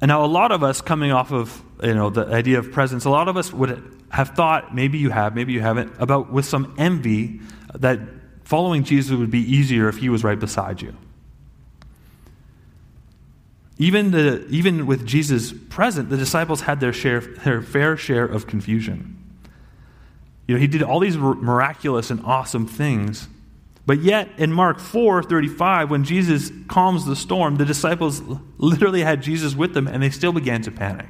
And 0.00 0.10
now, 0.10 0.24
a 0.24 0.26
lot 0.26 0.52
of 0.52 0.62
us 0.62 0.80
coming 0.80 1.10
off 1.10 1.32
of 1.32 1.60
you 1.82 1.94
know 1.94 2.08
the 2.08 2.26
idea 2.26 2.60
of 2.60 2.70
presence, 2.70 3.04
a 3.04 3.10
lot 3.10 3.26
of 3.26 3.36
us 3.36 3.52
would 3.52 3.82
have 4.10 4.28
thought, 4.28 4.72
maybe 4.72 4.98
you 4.98 5.10
have, 5.10 5.34
maybe 5.34 5.52
you 5.52 5.60
haven't, 5.60 5.92
about 5.98 6.30
with 6.30 6.44
some 6.44 6.72
envy 6.78 7.40
that 7.74 7.98
following 8.44 8.84
Jesus 8.84 9.16
would 9.16 9.30
be 9.30 9.40
easier 9.40 9.88
if 9.88 9.98
he 9.98 10.08
was 10.08 10.24
right 10.24 10.38
beside 10.38 10.82
you. 10.82 10.94
Even, 13.78 14.10
the, 14.10 14.46
even 14.48 14.86
with 14.86 15.06
Jesus 15.06 15.52
present, 15.70 16.10
the 16.10 16.16
disciples 16.16 16.62
had 16.62 16.78
their, 16.80 16.92
share, 16.92 17.20
their 17.20 17.62
fair 17.62 17.96
share 17.96 18.24
of 18.24 18.46
confusion. 18.46 19.18
You 20.46 20.54
know, 20.54 20.60
he 20.60 20.66
did 20.66 20.82
all 20.82 21.00
these 21.00 21.16
miraculous 21.16 22.10
and 22.10 22.20
awesome 22.24 22.66
things, 22.66 23.28
but 23.84 24.00
yet, 24.00 24.28
in 24.38 24.52
Mark 24.52 24.78
4 24.78 25.24
35, 25.24 25.90
when 25.90 26.04
Jesus 26.04 26.52
calms 26.68 27.04
the 27.04 27.16
storm, 27.16 27.56
the 27.56 27.64
disciples 27.64 28.22
literally 28.58 29.02
had 29.02 29.22
Jesus 29.22 29.56
with 29.56 29.74
them 29.74 29.88
and 29.88 30.02
they 30.02 30.10
still 30.10 30.32
began 30.32 30.62
to 30.62 30.70
panic. 30.70 31.08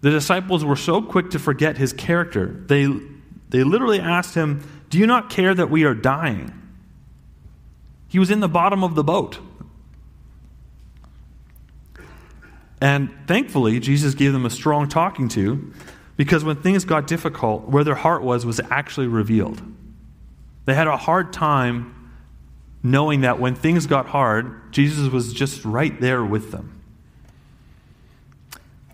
The 0.00 0.10
disciples 0.10 0.64
were 0.64 0.76
so 0.76 1.02
quick 1.02 1.30
to 1.30 1.38
forget 1.38 1.76
his 1.76 1.92
character, 1.92 2.46
they, 2.66 2.88
they 3.50 3.64
literally 3.64 4.00
asked 4.00 4.34
him, 4.34 4.62
Do 4.90 4.98
you 4.98 5.06
not 5.06 5.30
care 5.30 5.54
that 5.54 5.70
we 5.70 5.84
are 5.84 5.94
dying? 5.94 6.52
He 8.08 8.18
was 8.18 8.30
in 8.30 8.40
the 8.40 8.48
bottom 8.48 8.82
of 8.82 8.94
the 8.94 9.04
boat. 9.04 9.38
And 12.80 13.10
thankfully, 13.26 13.80
Jesus 13.80 14.14
gave 14.14 14.32
them 14.32 14.46
a 14.46 14.50
strong 14.50 14.88
talking 14.88 15.28
to 15.30 15.72
because 16.16 16.44
when 16.44 16.56
things 16.56 16.84
got 16.84 17.06
difficult, 17.06 17.68
where 17.68 17.84
their 17.84 17.94
heart 17.94 18.22
was 18.22 18.46
was 18.46 18.60
actually 18.70 19.06
revealed. 19.06 19.62
They 20.64 20.74
had 20.74 20.86
a 20.86 20.96
hard 20.96 21.32
time 21.32 21.94
knowing 22.82 23.22
that 23.22 23.40
when 23.40 23.54
things 23.54 23.86
got 23.86 24.06
hard, 24.06 24.72
Jesus 24.72 25.10
was 25.10 25.32
just 25.32 25.64
right 25.64 25.98
there 26.00 26.24
with 26.24 26.52
them. 26.52 26.80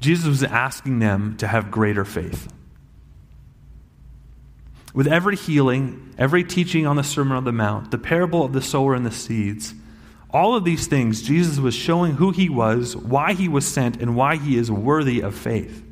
Jesus 0.01 0.27
was 0.27 0.43
asking 0.43 0.99
them 0.99 1.37
to 1.39 1.47
have 1.47 1.71
greater 1.71 2.05
faith. 2.05 2.49
With 4.95 5.09
every 5.09 5.37
healing, 5.37 6.15
every 6.17 6.45
teaching 6.45 6.87
on 6.87 6.97
the 6.97 7.03
Sermon 7.03 7.37
on 7.37 7.45
the 7.45 7.53
Mount, 7.53 7.91
the 7.91 7.99
parable 7.99 8.45
of 8.45 8.53
the 8.53 8.63
sower 8.63 8.95
and 8.95 9.05
the 9.05 9.11
seeds, 9.11 9.75
all 10.31 10.55
of 10.55 10.65
these 10.65 10.87
things, 10.87 11.23
Jesus 11.23 11.59
was 11.59 11.75
showing 11.75 12.15
who 12.15 12.31
he 12.31 12.49
was, 12.49 12.97
why 12.97 13.35
he 13.35 13.49
was 13.49 13.67
sent, 13.67 14.01
and 14.01 14.17
why 14.17 14.37
he 14.37 14.57
is 14.57 14.71
worthy 14.71 15.21
of 15.21 15.35
faith. 15.35 15.85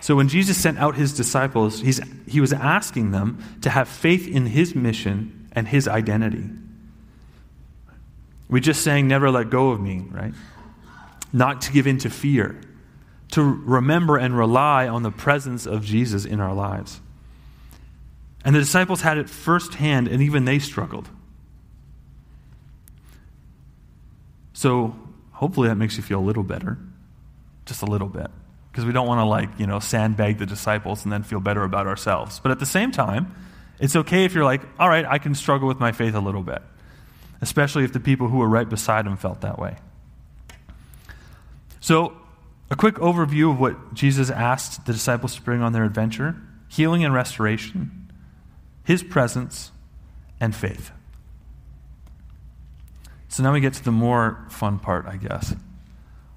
So 0.00 0.16
when 0.16 0.28
Jesus 0.28 0.56
sent 0.56 0.78
out 0.78 0.96
his 0.96 1.12
disciples, 1.12 1.80
he 1.80 2.40
was 2.40 2.52
asking 2.54 3.10
them 3.10 3.44
to 3.60 3.68
have 3.68 3.88
faith 3.88 4.26
in 4.26 4.46
his 4.46 4.74
mission 4.74 5.50
and 5.52 5.68
his 5.68 5.86
identity. 5.86 6.48
We 8.48 8.60
just 8.60 8.82
sang, 8.82 9.06
Never 9.06 9.30
let 9.30 9.50
go 9.50 9.70
of 9.70 9.80
me, 9.80 10.06
right? 10.10 10.32
Not 11.30 11.60
to 11.62 11.72
give 11.72 11.86
in 11.86 11.98
to 11.98 12.10
fear, 12.10 12.58
to 13.32 13.42
remember 13.42 14.16
and 14.16 14.36
rely 14.36 14.88
on 14.88 15.02
the 15.02 15.10
presence 15.10 15.66
of 15.66 15.84
Jesus 15.84 16.24
in 16.24 16.40
our 16.40 16.54
lives. 16.54 17.00
And 18.44 18.54
the 18.54 18.60
disciples 18.60 19.02
had 19.02 19.18
it 19.18 19.28
firsthand, 19.28 20.08
and 20.08 20.22
even 20.22 20.44
they 20.44 20.58
struggled. 20.58 21.08
So 24.54 24.96
hopefully 25.32 25.68
that 25.68 25.76
makes 25.76 25.96
you 25.96 26.02
feel 26.02 26.18
a 26.18 26.26
little 26.26 26.42
better, 26.42 26.78
just 27.64 27.82
a 27.82 27.86
little 27.86 28.08
bit. 28.08 28.28
Because 28.72 28.84
we 28.84 28.92
don't 28.92 29.06
want 29.06 29.20
to 29.20 29.24
like 29.24 29.50
you 29.58 29.66
know 29.66 29.78
sandbag 29.80 30.38
the 30.38 30.46
disciples 30.46 31.04
and 31.04 31.12
then 31.12 31.22
feel 31.22 31.40
better 31.40 31.62
about 31.62 31.86
ourselves. 31.86 32.40
But 32.40 32.52
at 32.52 32.58
the 32.58 32.66
same 32.66 32.90
time 32.90 33.34
it's 33.78 33.94
okay 33.94 34.24
if 34.24 34.34
you're 34.34 34.44
like 34.44 34.62
all 34.80 34.88
right 34.88 35.04
i 35.06 35.18
can 35.18 35.36
struggle 35.36 35.68
with 35.68 35.78
my 35.78 35.92
faith 35.92 36.14
a 36.14 36.20
little 36.20 36.42
bit. 36.42 36.62
Especially 37.40 37.84
if 37.84 37.92
the 37.92 38.00
people 38.00 38.28
who 38.28 38.38
were 38.38 38.48
right 38.48 38.68
beside 38.68 39.06
him 39.06 39.16
felt 39.16 39.42
that 39.42 39.58
way. 39.58 39.76
So 41.80 42.16
a 42.70 42.76
quick 42.76 42.96
overview 42.96 43.50
of 43.50 43.58
what 43.58 43.94
jesus 43.94 44.30
asked 44.30 44.86
the 44.86 44.92
disciples 44.92 45.34
to 45.34 45.42
bring 45.42 45.62
on 45.62 45.72
their 45.72 45.84
adventure 45.84 46.36
healing 46.68 47.04
and 47.04 47.14
restoration 47.14 47.98
his 48.88 49.02
presence 49.02 49.70
and 50.40 50.56
faith. 50.56 50.92
So 53.28 53.42
now 53.42 53.52
we 53.52 53.60
get 53.60 53.74
to 53.74 53.84
the 53.84 53.92
more 53.92 54.46
fun 54.48 54.78
part 54.78 55.04
i 55.06 55.16
guess. 55.16 55.54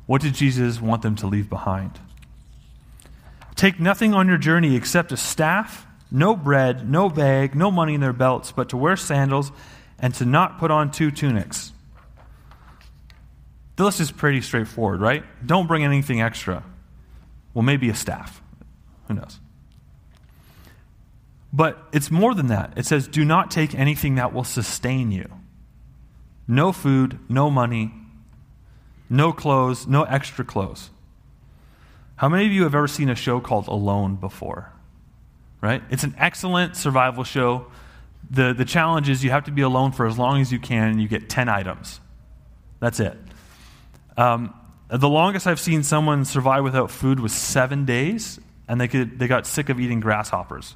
What 0.05 0.21
did 0.21 0.33
jesus 0.33 0.81
want 0.81 1.01
them 1.01 1.15
to 1.17 1.27
leave 1.27 1.49
behind? 1.49 1.97
Take 3.55 3.79
nothing 3.79 4.13
on 4.13 4.27
your 4.27 4.37
journey 4.37 4.75
except 4.75 5.13
a 5.13 5.17
staff, 5.17 5.87
no 6.11 6.35
bread, 6.35 6.89
no 6.89 7.09
bag, 7.09 7.55
no 7.55 7.71
money 7.71 7.93
in 7.93 8.01
their 8.01 8.11
belts, 8.11 8.51
but 8.51 8.67
to 8.69 8.77
wear 8.77 8.97
sandals 8.97 9.51
and 9.97 10.13
to 10.15 10.25
not 10.25 10.59
put 10.59 10.71
on 10.71 10.91
two 10.91 11.09
tunics. 11.09 11.71
The 13.75 13.83
list 13.83 13.99
is 13.99 14.11
pretty 14.11 14.41
straightforward, 14.41 15.01
right? 15.01 15.23
Don't 15.45 15.67
bring 15.67 15.83
anything 15.83 16.21
extra. 16.21 16.63
Well, 17.53 17.63
maybe 17.63 17.89
a 17.89 17.95
staff. 17.95 18.41
Who 19.07 19.15
knows? 19.15 19.39
But 21.53 21.77
it's 21.91 22.09
more 22.09 22.33
than 22.33 22.47
that. 22.47 22.73
It 22.77 22.85
says, 22.85 23.07
do 23.07 23.25
not 23.25 23.51
take 23.51 23.75
anything 23.75 24.15
that 24.15 24.33
will 24.33 24.43
sustain 24.43 25.11
you. 25.11 25.29
No 26.47 26.71
food, 26.71 27.19
no 27.29 27.49
money, 27.49 27.93
no 29.09 29.33
clothes, 29.33 29.87
no 29.87 30.03
extra 30.03 30.45
clothes. 30.45 30.89
How 32.15 32.29
many 32.29 32.45
of 32.45 32.51
you 32.51 32.63
have 32.63 32.75
ever 32.75 32.87
seen 32.87 33.09
a 33.09 33.15
show 33.15 33.39
called 33.39 33.67
Alone 33.67 34.15
before? 34.15 34.71
Right? 35.59 35.83
It's 35.89 36.03
an 36.03 36.15
excellent 36.17 36.75
survival 36.75 37.23
show. 37.23 37.67
The, 38.29 38.53
the 38.53 38.65
challenge 38.65 39.09
is 39.09 39.23
you 39.23 39.31
have 39.31 39.45
to 39.45 39.51
be 39.51 39.61
alone 39.61 39.91
for 39.91 40.07
as 40.07 40.17
long 40.17 40.39
as 40.39 40.51
you 40.51 40.59
can, 40.59 40.89
and 40.89 41.01
you 41.01 41.07
get 41.07 41.29
10 41.29 41.49
items. 41.49 41.99
That's 42.79 42.99
it. 42.99 43.17
Um, 44.17 44.53
the 44.89 45.09
longest 45.09 45.47
I've 45.47 45.59
seen 45.59 45.83
someone 45.83 46.25
survive 46.25 46.63
without 46.63 46.91
food 46.91 47.19
was 47.19 47.33
seven 47.33 47.85
days, 47.85 48.39
and 48.67 48.79
they, 48.79 48.87
could, 48.87 49.19
they 49.19 49.27
got 49.27 49.47
sick 49.47 49.69
of 49.69 49.79
eating 49.79 50.01
grasshoppers. 50.01 50.75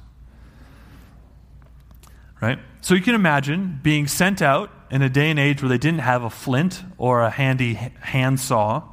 Right? 2.40 2.58
So 2.80 2.94
you 2.94 3.02
can 3.02 3.14
imagine 3.14 3.80
being 3.82 4.06
sent 4.06 4.42
out 4.42 4.70
in 4.90 5.02
a 5.02 5.08
day 5.08 5.30
and 5.30 5.38
age 5.38 5.62
where 5.62 5.68
they 5.68 5.78
didn't 5.78 6.00
have 6.00 6.22
a 6.22 6.30
flint 6.30 6.82
or 6.98 7.22
a 7.22 7.30
handy 7.30 7.74
handsaw. 7.74 8.84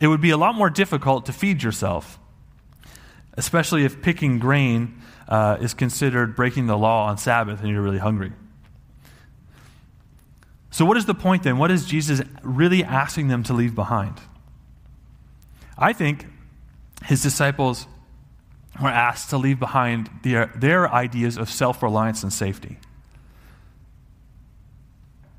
It 0.00 0.08
would 0.08 0.20
be 0.20 0.30
a 0.30 0.36
lot 0.36 0.54
more 0.54 0.70
difficult 0.70 1.26
to 1.26 1.32
feed 1.32 1.62
yourself, 1.62 2.18
especially 3.34 3.84
if 3.84 4.02
picking 4.02 4.38
grain 4.38 5.00
uh, 5.28 5.58
is 5.60 5.74
considered 5.74 6.36
breaking 6.36 6.66
the 6.66 6.76
law 6.76 7.06
on 7.06 7.18
Sabbath 7.18 7.60
and 7.60 7.68
you're 7.68 7.82
really 7.82 7.98
hungry. 7.98 8.32
So, 10.72 10.86
what 10.86 10.96
is 10.96 11.04
the 11.04 11.14
point 11.14 11.42
then? 11.42 11.58
What 11.58 11.70
is 11.70 11.84
Jesus 11.84 12.22
really 12.42 12.82
asking 12.82 13.28
them 13.28 13.42
to 13.44 13.52
leave 13.52 13.74
behind? 13.74 14.18
I 15.76 15.92
think 15.92 16.26
his 17.04 17.22
disciples 17.22 17.86
were 18.80 18.88
asked 18.88 19.30
to 19.30 19.36
leave 19.36 19.60
behind 19.60 20.08
their, 20.22 20.46
their 20.56 20.90
ideas 20.90 21.36
of 21.36 21.50
self 21.50 21.82
reliance 21.82 22.22
and 22.22 22.32
safety. 22.32 22.78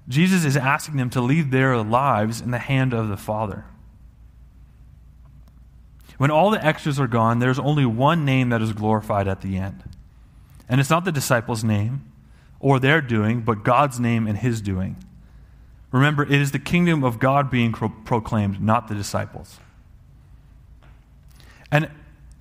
Jesus 0.07 0.45
is 0.45 0.55
asking 0.55 0.97
them 0.97 1.09
to 1.09 1.21
leave 1.21 1.49
their 1.49 1.77
lives 1.77 2.39
in 2.39 2.51
the 2.51 2.59
hand 2.59 2.93
of 2.93 3.07
the 3.07 3.17
Father. 3.17 3.65
When 6.17 6.29
all 6.29 6.51
the 6.51 6.63
extras 6.63 6.99
are 6.99 7.07
gone, 7.07 7.39
there's 7.39 7.57
only 7.57 7.87
one 7.87 8.23
name 8.23 8.49
that 8.49 8.61
is 8.61 8.71
glorified 8.71 9.27
at 9.27 9.41
the 9.41 9.57
end. 9.57 9.83
And 10.69 10.79
it's 10.79 10.91
not 10.91 11.05
the 11.05 11.11
disciples' 11.11 11.63
name 11.63 12.11
or 12.59 12.79
their 12.79 13.01
doing, 13.01 13.41
but 13.41 13.63
God's 13.63 13.99
name 13.99 14.27
and 14.27 14.37
his 14.37 14.61
doing. 14.61 14.95
Remember, 15.93 16.23
it 16.23 16.31
is 16.31 16.51
the 16.51 16.59
kingdom 16.59 17.03
of 17.03 17.19
God 17.19 17.51
being 17.51 17.71
pro- 17.71 17.87
proclaimed, 17.89 18.59
not 18.59 18.87
the 18.87 18.95
disciples. 18.95 19.59
And 21.71 21.89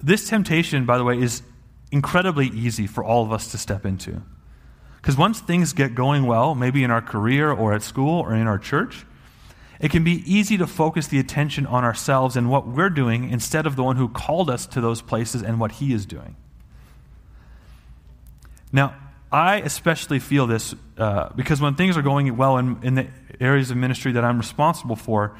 this 0.03 0.27
temptation, 0.27 0.87
by 0.87 0.97
the 0.97 1.05
way, 1.05 1.21
is 1.21 1.43
incredibly 1.91 2.47
easy 2.47 2.87
for 2.87 3.05
all 3.05 3.23
of 3.23 3.31
us 3.31 3.51
to 3.53 3.59
step 3.59 3.85
into. 3.85 4.23
Because 4.97 5.19
once 5.19 5.39
things 5.39 5.75
get 5.75 5.95
going 5.95 6.25
well, 6.25 6.55
maybe 6.55 6.83
in 6.83 6.91
our 6.91 7.03
career 7.03 7.53
or 7.53 7.75
at 7.75 7.83
school 7.83 8.21
or 8.21 8.35
in 8.35 8.47
our 8.47 8.59
church, 8.59 9.05
it 9.79 9.91
can 9.91 10.03
be 10.03 10.23
easy 10.25 10.57
to 10.57 10.67
focus 10.67 11.07
the 11.09 11.19
attention 11.19 11.67
on 11.67 11.85
ourselves 11.85 12.37
and 12.37 12.49
what 12.49 12.67
we're 12.67 12.89
doing 12.89 13.29
instead 13.29 13.67
of 13.67 13.77
the 13.77 13.83
one 13.83 13.97
who 13.97 14.09
called 14.09 14.49
us 14.49 14.67
to 14.69 14.81
those 14.81 15.03
places 15.03 15.43
and 15.43 15.61
what 15.61 15.73
he 15.73 15.93
is 15.93 16.07
doing. 16.07 16.37
Now, 18.73 18.95
I 19.33 19.57
especially 19.61 20.19
feel 20.19 20.47
this 20.47 20.75
uh, 20.99 21.31
because 21.35 21.61
when 21.61 21.75
things 21.75 21.97
are 21.97 22.03
going 22.03 22.37
well 22.37 22.59
in, 22.59 22.79
in 22.83 22.95
the 22.95 23.09
areas 23.41 23.71
of 23.71 23.79
ministry 23.79 24.13
that 24.13 24.25
I'm 24.25 24.37
responsible 24.37 24.95
for, 24.95 25.35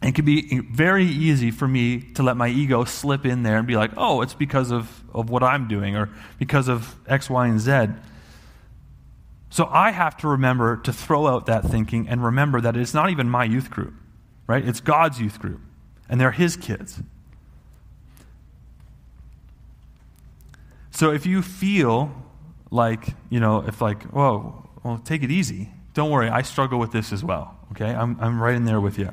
it 0.00 0.14
can 0.14 0.24
be 0.24 0.60
very 0.60 1.04
easy 1.04 1.50
for 1.50 1.66
me 1.66 2.00
to 2.14 2.22
let 2.22 2.36
my 2.36 2.48
ego 2.48 2.84
slip 2.84 3.26
in 3.26 3.42
there 3.42 3.58
and 3.58 3.66
be 3.66 3.74
like, 3.74 3.90
oh, 3.96 4.22
it's 4.22 4.34
because 4.34 4.70
of, 4.70 5.02
of 5.12 5.28
what 5.28 5.42
I'm 5.42 5.66
doing 5.66 5.96
or 5.96 6.08
because 6.38 6.68
of 6.68 6.94
X, 7.08 7.28
Y, 7.28 7.48
and 7.48 7.58
Z. 7.58 7.88
So 9.50 9.66
I 9.66 9.90
have 9.90 10.16
to 10.18 10.28
remember 10.28 10.76
to 10.76 10.92
throw 10.92 11.26
out 11.26 11.46
that 11.46 11.64
thinking 11.64 12.08
and 12.08 12.22
remember 12.22 12.60
that 12.60 12.76
it's 12.76 12.94
not 12.94 13.10
even 13.10 13.28
my 13.28 13.42
youth 13.42 13.70
group, 13.70 13.94
right? 14.46 14.64
It's 14.64 14.80
God's 14.80 15.20
youth 15.20 15.40
group, 15.40 15.60
and 16.08 16.20
they're 16.20 16.30
His 16.30 16.56
kids. 16.56 17.00
So 20.90 21.10
if 21.10 21.26
you 21.26 21.42
feel 21.42 22.27
like, 22.70 23.14
you 23.30 23.40
know, 23.40 23.64
if 23.66 23.80
like, 23.80 24.02
whoa, 24.04 24.68
well, 24.82 24.98
take 24.98 25.22
it 25.22 25.30
easy. 25.30 25.70
Don't 25.94 26.10
worry, 26.10 26.28
I 26.28 26.42
struggle 26.42 26.78
with 26.78 26.92
this 26.92 27.12
as 27.12 27.24
well, 27.24 27.56
okay? 27.72 27.94
I'm, 27.94 28.16
I'm 28.20 28.40
right 28.40 28.54
in 28.54 28.64
there 28.64 28.80
with 28.80 28.98
you. 28.98 29.12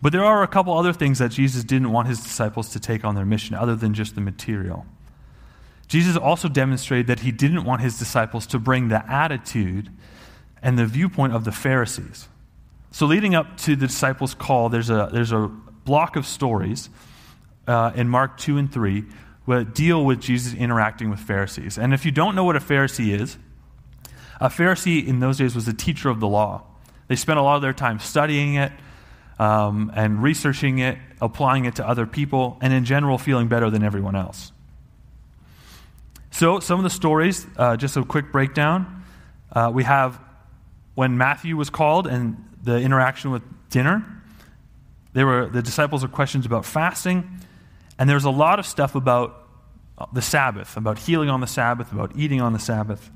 But 0.00 0.12
there 0.12 0.24
are 0.24 0.42
a 0.42 0.46
couple 0.46 0.76
other 0.76 0.92
things 0.92 1.18
that 1.18 1.32
Jesus 1.32 1.64
didn't 1.64 1.90
want 1.90 2.06
his 2.08 2.20
disciples 2.20 2.68
to 2.70 2.80
take 2.80 3.04
on 3.04 3.14
their 3.14 3.26
mission 3.26 3.56
other 3.56 3.74
than 3.74 3.94
just 3.94 4.14
the 4.14 4.20
material. 4.20 4.86
Jesus 5.88 6.16
also 6.16 6.48
demonstrated 6.48 7.06
that 7.08 7.20
he 7.20 7.32
didn't 7.32 7.64
want 7.64 7.80
his 7.80 7.98
disciples 7.98 8.46
to 8.48 8.58
bring 8.58 8.88
the 8.88 9.10
attitude 9.10 9.90
and 10.62 10.78
the 10.78 10.86
viewpoint 10.86 11.32
of 11.32 11.44
the 11.44 11.52
Pharisees. 11.52 12.28
So, 12.90 13.06
leading 13.06 13.34
up 13.34 13.56
to 13.58 13.74
the 13.74 13.86
disciples' 13.86 14.34
call, 14.34 14.68
there's 14.68 14.90
a, 14.90 15.08
there's 15.12 15.32
a 15.32 15.48
block 15.84 16.16
of 16.16 16.26
stories 16.26 16.90
uh, 17.66 17.92
in 17.94 18.08
Mark 18.08 18.38
2 18.38 18.58
and 18.58 18.72
3 18.72 19.00
that 19.00 19.06
deal 19.74 20.04
with 20.04 20.20
Jesus 20.20 20.54
interacting 20.54 21.10
with 21.10 21.20
Pharisees. 21.20 21.78
And 21.78 21.94
if 21.94 22.04
you 22.04 22.10
don't 22.10 22.34
know 22.34 22.44
what 22.44 22.56
a 22.56 22.60
Pharisee 22.60 23.18
is, 23.18 23.38
a 24.40 24.48
Pharisee 24.48 25.06
in 25.06 25.20
those 25.20 25.38
days 25.38 25.54
was 25.54 25.66
a 25.66 25.72
teacher 25.72 26.10
of 26.10 26.20
the 26.20 26.28
law. 26.28 26.64
They 27.08 27.16
spent 27.16 27.38
a 27.38 27.42
lot 27.42 27.56
of 27.56 27.62
their 27.62 27.72
time 27.72 27.98
studying 27.98 28.54
it 28.54 28.72
um, 29.38 29.90
and 29.94 30.22
researching 30.22 30.78
it, 30.78 30.98
applying 31.20 31.64
it 31.64 31.76
to 31.76 31.88
other 31.88 32.06
people, 32.06 32.58
and 32.60 32.72
in 32.72 32.84
general, 32.84 33.18
feeling 33.18 33.48
better 33.48 33.70
than 33.70 33.82
everyone 33.82 34.16
else. 34.16 34.52
So, 36.30 36.60
some 36.60 36.78
of 36.78 36.84
the 36.84 36.90
stories, 36.90 37.46
uh, 37.56 37.76
just 37.76 37.96
a 37.96 38.04
quick 38.04 38.30
breakdown. 38.30 39.04
Uh, 39.50 39.70
we 39.72 39.84
have 39.84 40.20
when 40.94 41.16
Matthew 41.16 41.56
was 41.56 41.70
called 41.70 42.06
and 42.06 42.44
the 42.62 42.78
interaction 42.78 43.30
with 43.30 43.42
dinner. 43.70 44.04
There 45.14 45.26
were 45.26 45.46
the 45.46 45.62
disciples 45.62 46.04
are 46.04 46.08
questions 46.08 46.44
about 46.44 46.64
fasting, 46.64 47.40
and 47.98 48.10
there's 48.10 48.24
a 48.24 48.30
lot 48.30 48.58
of 48.58 48.66
stuff 48.66 48.94
about 48.94 49.37
the 50.12 50.22
Sabbath, 50.22 50.76
about 50.76 50.98
healing 50.98 51.28
on 51.28 51.40
the 51.40 51.46
Sabbath, 51.46 51.92
about 51.92 52.12
eating 52.16 52.40
on 52.40 52.52
the 52.52 52.58
Sabbath. 52.58 53.10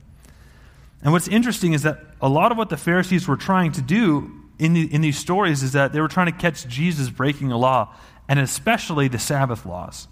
And 1.03 1.13
what's 1.13 1.29
interesting 1.29 1.73
is 1.73 1.83
that 1.83 1.99
a 2.21 2.29
lot 2.29 2.53
of 2.53 2.59
what 2.59 2.69
the 2.69 2.77
Pharisees 2.77 3.27
were 3.27 3.37
trying 3.37 3.73
to 3.73 3.83
do 3.83 4.31
in, 4.59 4.75
the, 4.75 4.93
in 4.93 5.01
these 5.01 5.19
stories 5.19 5.63
is 5.63 5.73
that 5.73 5.93
they 5.93 6.01
were 6.01 6.09
trying 6.09 6.27
to 6.27 6.39
catch 6.39 6.67
Jesus 6.69 7.11
breaking 7.11 7.51
a 7.51 7.59
law, 7.59 7.95
and 8.29 8.39
especially 8.39 9.09
the 9.09 9.19
Sabbath 9.19 9.67
laws. 9.67 10.07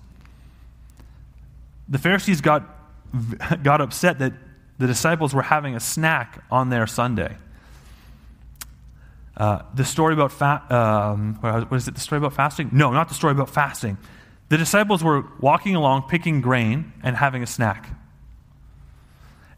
The 1.88 1.98
Pharisees 1.98 2.40
got 2.40 2.76
got 3.62 3.80
upset 3.80 4.20
that 4.20 4.32
the 4.78 4.86
disciples 4.86 5.34
were 5.34 5.42
having 5.42 5.74
a 5.74 5.80
snack 5.80 6.42
on 6.50 6.70
their 6.70 6.86
Sunday. 6.86 7.36
Uh, 9.36 9.62
the 9.74 9.84
story 9.84 10.14
about 10.14 10.32
fa- 10.32 10.62
um, 10.70 11.34
what 11.40 11.72
is 11.72 11.88
it? 11.88 11.94
The 11.94 12.00
story 12.00 12.18
about 12.18 12.34
fasting? 12.34 12.70
No, 12.72 12.92
not 12.92 13.08
the 13.08 13.14
story 13.14 13.32
about 13.32 13.50
fasting. 13.50 13.96
The 14.50 14.58
disciples 14.58 15.02
were 15.02 15.24
walking 15.38 15.76
along, 15.76 16.08
picking 16.08 16.40
grain, 16.40 16.92
and 17.04 17.16
having 17.16 17.42
a 17.42 17.46
snack. 17.46 17.88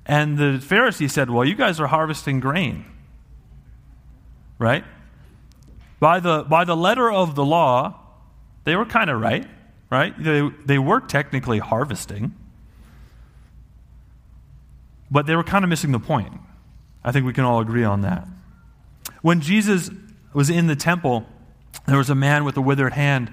And 0.05 0.37
the 0.37 0.61
Pharisees 0.61 1.14
said, 1.14 1.31
"Well, 1.31 1.46
you 1.46 1.55
guys 1.55 1.81
are 1.81 1.87
harvesting 1.87 2.40
grain, 2.40 2.85
right? 4.59 4.85
By 5.98 6.20
the 6.20 6.42
by 6.42 6.64
the 6.64 6.76
letter 6.76 7.11
of 7.11 7.35
the 7.35 7.44
law, 7.44 8.00
they 8.64 8.76
were 8.76 8.85
kind 8.85 9.09
of 9.09 9.18
right, 9.18 9.48
right? 9.90 10.14
They 10.22 10.46
they 10.66 10.78
were 10.78 11.00
technically 11.00 11.59
harvesting." 11.59 12.35
But 15.11 15.26
they 15.26 15.37
were 15.37 15.44
kind 15.44 15.64
of 15.64 15.70
missing 15.70 15.92
the 15.92 16.00
point. 16.00 16.38
I 17.02 17.12
think 17.12 17.24
we 17.24 17.33
can 17.33 17.44
all 17.44 17.61
agree 17.61 17.85
on 17.85 18.02
that. 18.02 18.28
When 19.22 19.40
Jesus 19.40 19.90
was 20.35 20.50
in 20.50 20.66
the 20.66 20.76
temple, 20.76 21.26
there 21.87 21.98
was 21.98 22.11
a 22.11 22.14
man 22.14 22.44
with 22.44 22.57
a 22.59 22.62
withered 22.62 22.92
hand, 22.92 23.31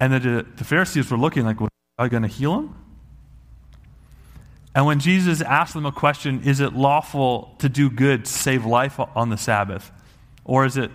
and 0.00 0.12
the, 0.12 0.46
the 0.56 0.64
Pharisees 0.64 1.10
were 1.10 1.18
looking 1.18 1.44
like, 1.44 1.60
well, 1.60 1.68
are 1.98 2.06
you 2.06 2.10
going 2.10 2.22
to 2.22 2.28
heal 2.28 2.58
him? 2.58 2.74
And 4.74 4.86
when 4.86 4.98
Jesus 4.98 5.40
asked 5.40 5.74
them 5.74 5.86
a 5.86 5.92
question, 5.92 6.42
is 6.42 6.60
it 6.60 6.72
lawful 6.72 7.54
to 7.60 7.68
do 7.68 7.88
good 7.88 8.24
to 8.24 8.30
save 8.30 8.64
life 8.66 8.98
on 8.98 9.30
the 9.30 9.36
Sabbath? 9.36 9.92
Or 10.44 10.64
is 10.64 10.76
it, 10.76 10.90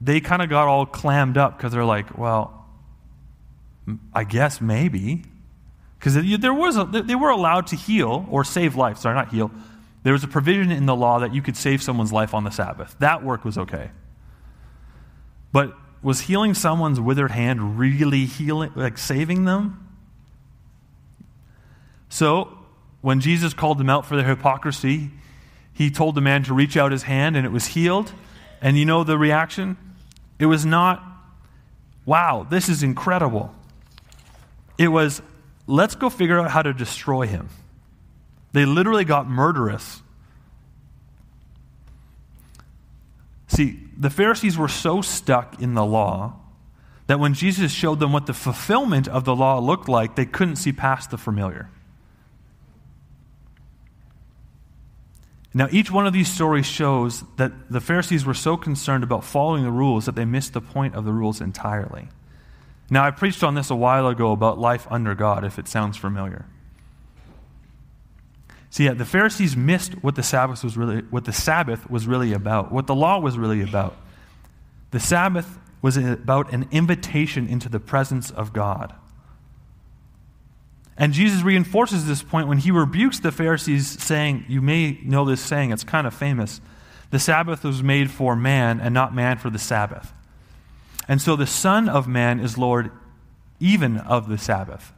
they 0.00 0.20
kind 0.20 0.42
of 0.42 0.48
got 0.48 0.68
all 0.68 0.86
clammed 0.86 1.36
up 1.36 1.56
because 1.56 1.72
they're 1.72 1.84
like, 1.84 2.16
well, 2.16 2.66
I 4.12 4.24
guess 4.24 4.60
maybe. 4.60 5.24
Because 5.98 6.14
there 6.38 6.54
was 6.54 6.76
a, 6.76 6.84
they 6.84 7.14
were 7.16 7.30
allowed 7.30 7.66
to 7.68 7.76
heal 7.76 8.26
or 8.30 8.44
save 8.44 8.76
life. 8.76 8.98
Sorry, 8.98 9.14
not 9.14 9.30
heal. 9.30 9.50
There 10.04 10.12
was 10.12 10.22
a 10.22 10.28
provision 10.28 10.70
in 10.70 10.86
the 10.86 10.94
law 10.94 11.18
that 11.18 11.34
you 11.34 11.42
could 11.42 11.56
save 11.56 11.82
someone's 11.82 12.12
life 12.12 12.34
on 12.34 12.44
the 12.44 12.50
Sabbath. 12.50 12.94
That 13.00 13.24
work 13.24 13.44
was 13.44 13.58
okay. 13.58 13.90
But 15.50 15.76
was 16.04 16.20
healing 16.20 16.52
someone's 16.52 17.00
withered 17.00 17.30
hand 17.30 17.78
really 17.78 18.26
healing, 18.26 18.70
like 18.76 18.98
saving 18.98 19.46
them? 19.46 19.88
So, 22.10 22.58
when 23.00 23.20
Jesus 23.20 23.54
called 23.54 23.78
them 23.78 23.90
out 23.90 24.06
for 24.06 24.14
their 24.14 24.26
hypocrisy, 24.26 25.10
he 25.72 25.90
told 25.90 26.14
the 26.14 26.20
man 26.20 26.44
to 26.44 26.54
reach 26.54 26.76
out 26.76 26.92
his 26.92 27.02
hand 27.02 27.36
and 27.36 27.44
it 27.44 27.50
was 27.50 27.66
healed. 27.68 28.12
And 28.60 28.78
you 28.78 28.84
know 28.84 29.02
the 29.02 29.18
reaction? 29.18 29.76
It 30.38 30.46
was 30.46 30.64
not, 30.64 31.02
wow, 32.04 32.46
this 32.48 32.68
is 32.68 32.82
incredible. 32.82 33.54
It 34.78 34.88
was, 34.88 35.22
let's 35.66 35.94
go 35.94 36.10
figure 36.10 36.38
out 36.38 36.50
how 36.50 36.62
to 36.62 36.72
destroy 36.72 37.26
him. 37.26 37.48
They 38.52 38.66
literally 38.66 39.04
got 39.04 39.28
murderous. 39.28 40.02
See, 43.54 43.78
the 43.96 44.10
Pharisees 44.10 44.58
were 44.58 44.68
so 44.68 45.00
stuck 45.00 45.60
in 45.62 45.74
the 45.74 45.84
law 45.84 46.40
that 47.06 47.20
when 47.20 47.34
Jesus 47.34 47.70
showed 47.70 48.00
them 48.00 48.12
what 48.12 48.26
the 48.26 48.32
fulfillment 48.32 49.06
of 49.06 49.24
the 49.24 49.36
law 49.36 49.60
looked 49.60 49.88
like, 49.88 50.16
they 50.16 50.26
couldn't 50.26 50.56
see 50.56 50.72
past 50.72 51.10
the 51.10 51.18
familiar. 51.18 51.70
Now, 55.56 55.68
each 55.70 55.88
one 55.88 56.04
of 56.04 56.12
these 56.12 56.32
stories 56.32 56.66
shows 56.66 57.22
that 57.36 57.70
the 57.70 57.80
Pharisees 57.80 58.26
were 58.26 58.34
so 58.34 58.56
concerned 58.56 59.04
about 59.04 59.22
following 59.22 59.62
the 59.62 59.70
rules 59.70 60.06
that 60.06 60.16
they 60.16 60.24
missed 60.24 60.52
the 60.52 60.60
point 60.60 60.96
of 60.96 61.04
the 61.04 61.12
rules 61.12 61.40
entirely. 61.40 62.08
Now, 62.90 63.04
I 63.04 63.12
preached 63.12 63.44
on 63.44 63.54
this 63.54 63.70
a 63.70 63.76
while 63.76 64.08
ago 64.08 64.32
about 64.32 64.58
life 64.58 64.88
under 64.90 65.14
God, 65.14 65.44
if 65.44 65.60
it 65.60 65.68
sounds 65.68 65.96
familiar. 65.96 66.46
See, 68.74 68.88
the 68.88 69.04
Pharisees 69.04 69.56
missed 69.56 69.92
what 70.02 70.16
the 70.16 70.22
Sabbath 70.24 70.64
was 70.64 70.76
really, 70.76 71.02
what 71.02 71.26
the 71.26 71.32
Sabbath 71.32 71.88
was 71.88 72.08
really 72.08 72.32
about, 72.32 72.72
what 72.72 72.88
the 72.88 72.94
law 72.96 73.20
was 73.20 73.38
really 73.38 73.62
about. 73.62 73.94
The 74.90 74.98
Sabbath 74.98 75.60
was 75.80 75.96
about 75.96 76.52
an 76.52 76.66
invitation 76.72 77.46
into 77.46 77.68
the 77.68 77.78
presence 77.78 78.32
of 78.32 78.52
God. 78.52 78.92
And 80.96 81.12
Jesus 81.12 81.42
reinforces 81.42 82.08
this 82.08 82.24
point 82.24 82.48
when 82.48 82.58
he 82.58 82.72
rebukes 82.72 83.20
the 83.20 83.30
Pharisees, 83.30 84.02
saying, 84.02 84.44
You 84.48 84.60
may 84.60 84.98
know 85.04 85.24
this 85.24 85.40
saying, 85.40 85.70
it's 85.70 85.84
kind 85.84 86.04
of 86.04 86.12
famous. 86.12 86.60
The 87.12 87.20
Sabbath 87.20 87.62
was 87.62 87.80
made 87.80 88.10
for 88.10 88.34
man, 88.34 88.80
and 88.80 88.92
not 88.92 89.14
man 89.14 89.38
for 89.38 89.50
the 89.50 89.58
Sabbath. 89.60 90.12
And 91.06 91.22
so 91.22 91.36
the 91.36 91.46
Son 91.46 91.88
of 91.88 92.08
Man 92.08 92.40
is 92.40 92.58
Lord 92.58 92.90
even 93.60 93.98
of 93.98 94.28
the 94.28 94.36
Sabbath. 94.36 94.92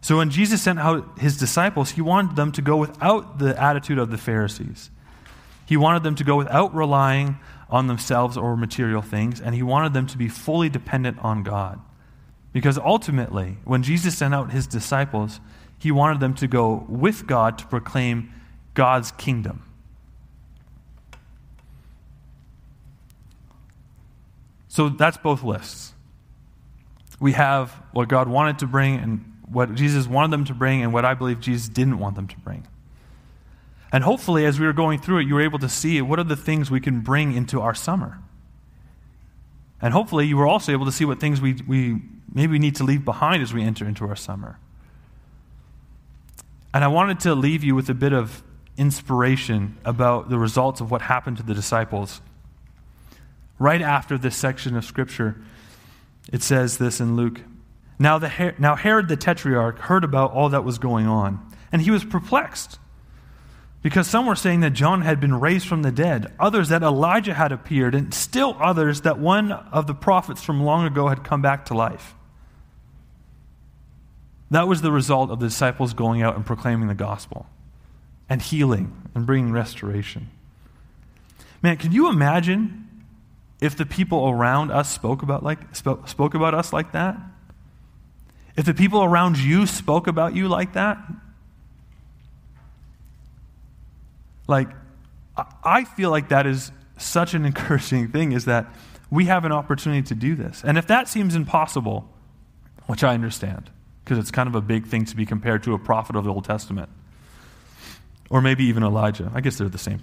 So 0.00 0.16
when 0.16 0.30
Jesus 0.30 0.62
sent 0.62 0.78
out 0.78 1.18
his 1.18 1.36
disciples, 1.36 1.90
he 1.90 2.00
wanted 2.00 2.36
them 2.36 2.52
to 2.52 2.62
go 2.62 2.76
without 2.76 3.38
the 3.38 3.60
attitude 3.60 3.98
of 3.98 4.10
the 4.10 4.18
Pharisees. 4.18 4.90
He 5.66 5.76
wanted 5.76 6.02
them 6.02 6.14
to 6.14 6.24
go 6.24 6.36
without 6.36 6.74
relying 6.74 7.38
on 7.68 7.88
themselves 7.88 8.36
or 8.36 8.56
material 8.56 9.02
things, 9.02 9.40
and 9.40 9.54
he 9.54 9.62
wanted 9.62 9.92
them 9.92 10.06
to 10.06 10.16
be 10.16 10.28
fully 10.28 10.68
dependent 10.68 11.18
on 11.18 11.42
God. 11.42 11.80
Because 12.52 12.78
ultimately, 12.78 13.58
when 13.64 13.82
Jesus 13.82 14.16
sent 14.16 14.34
out 14.34 14.52
his 14.52 14.66
disciples, 14.66 15.40
he 15.78 15.92
wanted 15.92 16.20
them 16.20 16.34
to 16.34 16.48
go 16.48 16.86
with 16.88 17.26
God 17.26 17.58
to 17.58 17.66
proclaim 17.66 18.32
God's 18.74 19.10
kingdom. 19.12 19.64
So 24.68 24.88
that's 24.88 25.16
both 25.18 25.42
lists. 25.42 25.92
We 27.20 27.32
have 27.32 27.72
what 27.92 28.08
God 28.08 28.28
wanted 28.28 28.60
to 28.60 28.66
bring 28.66 28.96
and 28.96 29.27
what 29.50 29.74
Jesus 29.74 30.06
wanted 30.06 30.30
them 30.30 30.44
to 30.46 30.54
bring 30.54 30.82
and 30.82 30.92
what 30.92 31.04
I 31.04 31.14
believe 31.14 31.40
Jesus 31.40 31.68
didn't 31.68 31.98
want 31.98 32.16
them 32.16 32.28
to 32.28 32.38
bring. 32.38 32.66
And 33.90 34.04
hopefully, 34.04 34.44
as 34.44 34.60
we 34.60 34.66
were 34.66 34.72
going 34.72 34.98
through 34.98 35.18
it, 35.18 35.26
you 35.26 35.34
were 35.34 35.40
able 35.40 35.58
to 35.60 35.68
see 35.68 36.02
what 36.02 36.18
are 36.18 36.24
the 36.24 36.36
things 36.36 36.70
we 36.70 36.80
can 36.80 37.00
bring 37.00 37.34
into 37.34 37.60
our 37.60 37.74
summer. 37.74 38.18
And 39.80 39.94
hopefully, 39.94 40.26
you 40.26 40.36
were 40.36 40.46
also 40.46 40.72
able 40.72 40.84
to 40.84 40.92
see 40.92 41.04
what 41.04 41.20
things 41.20 41.40
we, 41.40 41.54
we 41.66 42.02
maybe 42.32 42.58
need 42.58 42.76
to 42.76 42.84
leave 42.84 43.04
behind 43.04 43.42
as 43.42 43.54
we 43.54 43.62
enter 43.62 43.86
into 43.86 44.06
our 44.06 44.16
summer. 44.16 44.58
And 46.74 46.84
I 46.84 46.88
wanted 46.88 47.20
to 47.20 47.34
leave 47.34 47.64
you 47.64 47.74
with 47.74 47.88
a 47.88 47.94
bit 47.94 48.12
of 48.12 48.42
inspiration 48.76 49.78
about 49.84 50.28
the 50.28 50.38
results 50.38 50.80
of 50.80 50.90
what 50.90 51.02
happened 51.02 51.38
to 51.38 51.42
the 51.42 51.54
disciples. 51.54 52.20
Right 53.58 53.82
after 53.82 54.18
this 54.18 54.36
section 54.36 54.76
of 54.76 54.84
Scripture, 54.84 55.36
it 56.30 56.42
says 56.42 56.78
this 56.78 57.00
in 57.00 57.16
Luke 57.16 57.40
now, 57.98 58.18
the, 58.18 58.54
now 58.58 58.76
Herod 58.76 59.08
the 59.08 59.16
Tetrarch 59.16 59.78
heard 59.78 60.04
about 60.04 60.32
all 60.32 60.48
that 60.50 60.64
was 60.64 60.78
going 60.78 61.06
on, 61.06 61.40
and 61.72 61.82
he 61.82 61.90
was 61.90 62.04
perplexed. 62.04 62.78
Because 63.80 64.08
some 64.08 64.26
were 64.26 64.34
saying 64.34 64.60
that 64.60 64.70
John 64.70 65.02
had 65.02 65.20
been 65.20 65.38
raised 65.38 65.66
from 65.68 65.82
the 65.82 65.92
dead, 65.92 66.32
others 66.38 66.68
that 66.68 66.82
Elijah 66.82 67.34
had 67.34 67.52
appeared, 67.52 67.94
and 67.94 68.12
still 68.12 68.56
others 68.60 69.02
that 69.02 69.18
one 69.18 69.52
of 69.52 69.86
the 69.86 69.94
prophets 69.94 70.42
from 70.42 70.62
long 70.62 70.84
ago 70.84 71.08
had 71.08 71.22
come 71.22 71.42
back 71.42 71.66
to 71.66 71.74
life. 71.74 72.14
That 74.50 74.66
was 74.66 74.82
the 74.82 74.90
result 74.90 75.30
of 75.30 75.40
the 75.40 75.46
disciples 75.46 75.94
going 75.94 76.22
out 76.22 76.34
and 76.34 76.44
proclaiming 76.44 76.88
the 76.88 76.94
gospel 76.94 77.46
and 78.28 78.42
healing 78.42 79.10
and 79.14 79.26
bringing 79.26 79.52
restoration. 79.52 80.30
Man, 81.62 81.76
can 81.76 81.92
you 81.92 82.08
imagine 82.08 83.04
if 83.60 83.76
the 83.76 83.86
people 83.86 84.28
around 84.28 84.70
us 84.70 84.90
spoke 84.90 85.22
about, 85.22 85.42
like, 85.42 85.74
spoke, 85.74 86.08
spoke 86.08 86.34
about 86.34 86.54
us 86.54 86.72
like 86.72 86.92
that? 86.92 87.16
If 88.58 88.64
the 88.64 88.74
people 88.74 89.04
around 89.04 89.38
you 89.38 89.66
spoke 89.66 90.08
about 90.08 90.34
you 90.34 90.48
like 90.48 90.72
that, 90.72 90.98
like, 94.48 94.68
I 95.62 95.84
feel 95.84 96.10
like 96.10 96.30
that 96.30 96.44
is 96.44 96.72
such 96.96 97.34
an 97.34 97.46
encouraging 97.46 98.08
thing 98.08 98.32
is 98.32 98.46
that 98.46 98.66
we 99.12 99.26
have 99.26 99.44
an 99.44 99.52
opportunity 99.52 100.02
to 100.08 100.14
do 100.16 100.34
this. 100.34 100.64
And 100.64 100.76
if 100.76 100.88
that 100.88 101.06
seems 101.06 101.36
impossible, 101.36 102.08
which 102.86 103.04
I 103.04 103.14
understand, 103.14 103.70
because 104.04 104.18
it's 104.18 104.32
kind 104.32 104.48
of 104.48 104.56
a 104.56 104.60
big 104.60 104.88
thing 104.88 105.04
to 105.04 105.14
be 105.14 105.24
compared 105.24 105.62
to 105.62 105.74
a 105.74 105.78
prophet 105.78 106.16
of 106.16 106.24
the 106.24 106.30
Old 106.30 106.44
Testament, 106.44 106.88
or 108.28 108.42
maybe 108.42 108.64
even 108.64 108.82
Elijah. 108.82 109.30
I 109.32 109.40
guess 109.40 109.56
they're 109.56 109.68
the 109.68 109.78
same. 109.78 110.02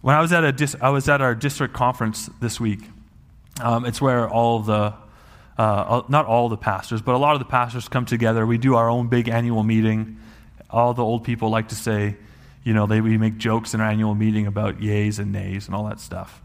When 0.00 0.14
I 0.16 0.22
was 0.22 0.32
at, 0.32 0.44
a 0.44 0.52
dis- 0.52 0.76
I 0.80 0.88
was 0.88 1.10
at 1.10 1.20
our 1.20 1.34
district 1.34 1.74
conference 1.74 2.30
this 2.40 2.58
week, 2.58 2.80
um, 3.60 3.84
it's 3.84 4.00
where 4.00 4.30
all 4.30 4.60
the 4.60 4.94
uh, 5.58 6.02
not 6.08 6.26
all 6.26 6.48
the 6.48 6.56
pastors, 6.56 7.02
but 7.02 7.14
a 7.14 7.18
lot 7.18 7.34
of 7.34 7.38
the 7.38 7.44
pastors 7.44 7.88
come 7.88 8.04
together. 8.04 8.46
We 8.46 8.58
do 8.58 8.74
our 8.74 8.88
own 8.88 9.08
big 9.08 9.28
annual 9.28 9.62
meeting. 9.62 10.18
All 10.70 10.94
the 10.94 11.04
old 11.04 11.24
people 11.24 11.50
like 11.50 11.68
to 11.68 11.74
say, 11.74 12.16
you 12.64 12.72
know, 12.72 12.86
they, 12.86 13.00
we 13.00 13.18
make 13.18 13.36
jokes 13.38 13.74
in 13.74 13.80
our 13.80 13.90
annual 13.90 14.14
meeting 14.14 14.46
about 14.46 14.78
yays 14.78 15.18
and 15.18 15.32
nays 15.32 15.66
and 15.66 15.74
all 15.74 15.84
that 15.84 16.00
stuff. 16.00 16.40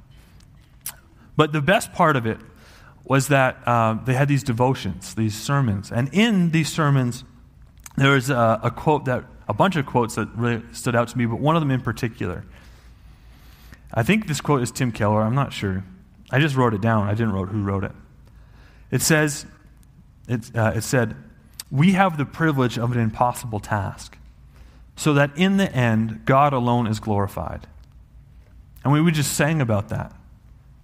But 1.36 1.54
the 1.54 1.62
best 1.62 1.94
part 1.94 2.16
of 2.16 2.26
it 2.26 2.40
was 3.06 3.30
that 3.30 3.66
um, 3.68 4.02
they 4.06 4.14
had 4.14 4.28
these 4.28 4.44
devotions, 4.44 5.16
these 5.16 5.36
sermons. 5.36 5.92
And 5.92 6.10
in 6.14 6.52
these 6.52 6.70
sermons, 6.70 7.24
there 7.96 8.12
was 8.12 8.30
a, 8.30 8.60
a 8.64 8.72
quote 8.72 9.06
that, 9.06 9.24
a 9.48 9.54
bunch 9.54 9.78
of 9.78 9.86
quotes 9.86 10.16
that 10.16 10.28
really 10.36 10.62
stood 10.74 10.96
out 10.96 11.08
to 11.10 11.18
me, 11.18 11.26
but 11.26 11.40
one 11.40 11.56
of 11.56 11.62
them 11.62 11.72
in 11.72 11.80
particular. 11.80 12.44
I 13.94 14.04
think 14.04 14.28
this 14.28 14.42
quote 14.42 14.62
is 14.62 14.72
Tim 14.72 14.92
Keller. 14.92 15.22
I'm 15.22 15.36
not 15.36 15.54
sure. 15.54 15.86
I 16.30 16.40
just 16.40 16.56
wrote 16.58 16.74
it 16.74 16.82
down. 16.82 17.08
I 17.08 17.12
didn't 17.12 17.32
write 17.32 17.48
who 17.48 17.64
wrote 17.64 17.86
it. 17.86 17.94
It 18.92 19.02
says, 19.02 19.46
it, 20.28 20.56
uh, 20.56 20.74
it 20.76 20.82
said, 20.82 21.16
We 21.72 21.94
have 21.94 22.18
the 22.18 22.26
privilege 22.26 22.78
of 22.78 22.92
an 22.92 23.00
impossible 23.00 23.60
task, 23.60 24.18
so 24.96 25.14
that 25.14 25.38
in 25.38 25.58
the 25.58 25.72
end, 25.74 26.26
God 26.26 26.54
alone 26.54 26.88
is 26.88 27.00
glorified. 27.00 27.68
And 28.84 28.94
we, 28.94 29.02
we 29.02 29.12
just 29.12 29.34
sang 29.34 29.62
about 29.62 29.90
that, 29.90 30.14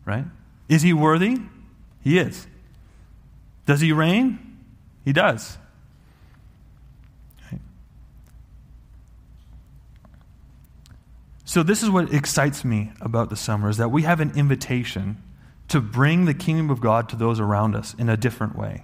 right? 0.06 0.26
Is 0.68 0.82
he 0.82 0.94
worthy? 0.94 1.38
He 2.02 2.18
is. 2.18 2.48
Does 3.66 3.80
he 3.80 3.92
reign? 3.92 4.58
He 5.06 5.14
does. 5.14 5.58
So 11.46 11.62
this 11.62 11.84
is 11.84 11.90
what 11.92 12.12
excites 12.12 12.66
me 12.66 12.92
about 13.00 13.30
the 13.30 13.36
summer 13.36 13.70
is 13.70 13.78
that 13.78 13.92
we 13.92 14.02
have 14.02 14.20
an 14.20 14.32
invitation 14.36 15.22
to 15.74 15.82
bring 15.82 16.26
the 16.26 16.36
kingdom 16.36 16.70
of 16.70 16.80
God 16.80 17.10
to 17.10 17.16
those 17.16 17.40
around 17.40 17.76
us 17.76 17.96
in 17.98 18.08
a 18.08 18.16
different 18.16 18.56
way. 18.56 18.84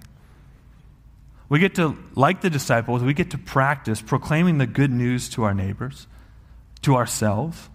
We 1.48 1.60
get 1.60 1.76
to, 1.76 1.96
like 2.16 2.40
the 2.40 2.50
disciples, 2.50 3.04
we 3.04 3.14
get 3.14 3.30
to 3.30 3.38
practice 3.38 4.02
proclaiming 4.02 4.58
the 4.58 4.66
good 4.66 4.90
news 4.90 5.28
to 5.30 5.44
our 5.44 5.54
neighbors, 5.54 6.08
to 6.82 6.96
ourselves. 6.96 7.68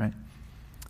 Right? 0.00 0.12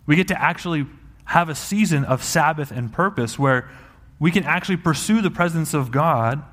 We 0.07 0.15
get 0.15 0.29
to 0.29 0.41
actually 0.41 0.87
have 1.25 1.49
a 1.49 1.55
season 1.55 2.03
of 2.03 2.23
Sabbath 2.23 2.71
and 2.71 2.91
purpose 2.91 3.37
where 3.37 3.69
we 4.17 4.31
can 4.31 4.43
actually 4.43 4.77
pursue 4.77 5.21
the 5.21 5.29
presence 5.29 5.75
of 5.75 5.91
God 5.91 6.43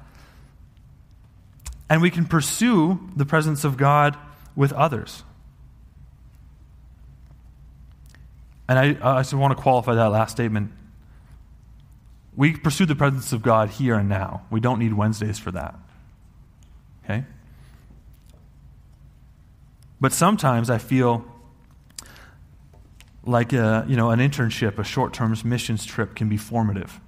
and 1.89 2.03
we 2.03 2.11
can 2.11 2.27
pursue 2.27 3.01
the 3.17 3.25
presence 3.25 3.65
of 3.65 3.79
God 3.79 4.15
with 4.55 4.75
others. 4.75 5.23
And 8.69 8.79
I, 8.79 9.19
I 9.19 9.21
just 9.21 9.35
want 9.35 9.57
to 9.57 9.63
qualify 9.63 9.95
that 9.95 10.07
last 10.07 10.33
statement. 10.33 10.73
We 12.37 12.57
pursue 12.57 12.87
the 12.87 12.97
presence 12.97 13.33
of 13.33 13.43
God 13.43 13.71
here 13.71 13.95
and 13.95 14.09
now. 14.09 14.43
We 14.51 14.61
don't 14.61 14.79
need 14.79 14.93
Wednesdays 14.93 15.39
for 15.39 15.51
that. 15.53 15.79
Okay? 17.05 17.25
But 20.01 20.13
sometimes 20.13 20.69
I 20.69 20.79
feel 20.79 21.25
like 23.25 23.53
a, 23.53 23.85
you 23.89 23.97
know, 23.97 24.11
an 24.11 24.21
internship, 24.21 24.79
a 24.79 24.85
short 24.85 25.13
term 25.13 25.35
missions 25.45 25.85
trip 25.85 26.15
can 26.15 26.29
be 26.29 26.37
formative. 26.37 27.01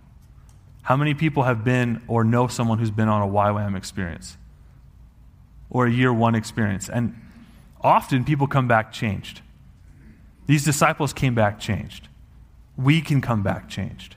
How 0.83 0.97
many 0.97 1.15
people 1.15 1.43
have 1.43 1.65
been 1.65 2.03
or 2.09 2.25
know 2.25 2.47
someone 2.49 2.79
who's 2.79 2.91
been 2.91 3.09
on 3.09 3.23
a 3.23 3.31
YWAM 3.31 3.77
experience 3.77 4.39
or 5.69 5.87
a 5.87 5.91
year 5.91 6.13
one 6.13 6.35
experience? 6.35 6.89
And 6.89 7.15
often 7.83 8.25
people 8.25 8.47
come 8.47 8.67
back 8.67 8.93
changed. 8.93 9.43
These 10.49 10.65
disciples 10.65 11.13
came 11.13 11.35
back 11.35 11.61
changed. 11.61 12.09
We 12.77 13.03
can 13.03 13.21
come 13.21 13.43
back 13.43 13.69
changed. 13.69 14.17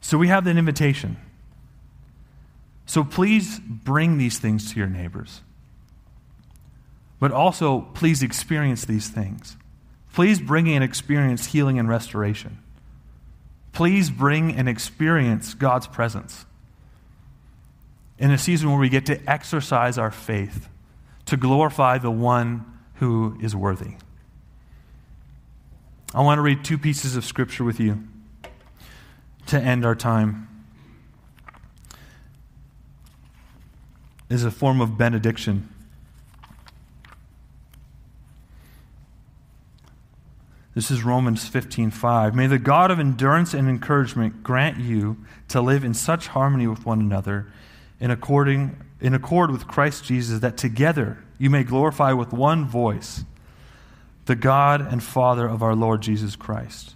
So 0.00 0.16
we 0.16 0.28
have 0.28 0.44
that 0.44 0.56
invitation. 0.56 1.16
So 2.86 3.02
please 3.02 3.58
bring 3.58 4.18
these 4.18 4.38
things 4.38 4.72
to 4.72 4.78
your 4.78 4.86
neighbors. 4.86 5.40
But 7.18 7.32
also, 7.32 7.80
please 7.92 8.22
experience 8.22 8.84
these 8.84 9.08
things. 9.08 9.56
Please 10.12 10.40
bring 10.40 10.68
and 10.68 10.84
experience 10.84 11.46
healing 11.46 11.80
and 11.80 11.88
restoration. 11.88 12.58
Please 13.72 14.10
bring 14.10 14.54
and 14.54 14.68
experience 14.68 15.54
God's 15.54 15.88
presence 15.88 16.46
in 18.16 18.30
a 18.30 18.38
season 18.38 18.70
where 18.70 18.78
we 18.78 18.88
get 18.88 19.06
to 19.06 19.18
exercise 19.28 19.98
our 19.98 20.12
faith 20.12 20.68
to 21.26 21.36
glorify 21.36 21.98
the 21.98 22.10
one 22.10 22.64
who 22.94 23.36
is 23.40 23.56
worthy. 23.56 23.94
I 26.14 26.20
want 26.22 26.38
to 26.38 26.42
read 26.42 26.64
two 26.64 26.78
pieces 26.78 27.16
of 27.16 27.24
scripture 27.24 27.64
with 27.64 27.80
you 27.80 28.04
to 29.46 29.60
end 29.60 29.84
our 29.84 29.94
time. 29.94 30.48
Is 34.30 34.44
a 34.44 34.50
form 34.50 34.80
of 34.80 34.96
benediction. 34.96 35.68
This 40.74 40.90
is 40.90 41.04
Romans 41.04 41.48
15:5. 41.48 42.34
May 42.34 42.48
the 42.48 42.58
God 42.58 42.90
of 42.90 42.98
endurance 42.98 43.54
and 43.54 43.68
encouragement 43.68 44.42
grant 44.42 44.78
you 44.78 45.18
to 45.48 45.60
live 45.60 45.84
in 45.84 45.94
such 45.94 46.28
harmony 46.28 46.66
with 46.66 46.84
one 46.84 47.00
another 47.00 47.46
in 48.00 48.10
according 48.10 48.76
in 49.00 49.14
accord 49.14 49.50
with 49.50 49.66
Christ 49.66 50.04
Jesus 50.04 50.40
that 50.40 50.56
together 50.56 51.24
you 51.38 51.50
may 51.50 51.64
glorify 51.64 52.12
with 52.12 52.32
one 52.32 52.66
voice 52.66 53.24
the 54.26 54.34
God 54.34 54.80
and 54.80 55.02
Father 55.02 55.46
of 55.46 55.62
our 55.62 55.74
Lord 55.74 56.00
Jesus 56.00 56.36
Christ. 56.36 56.94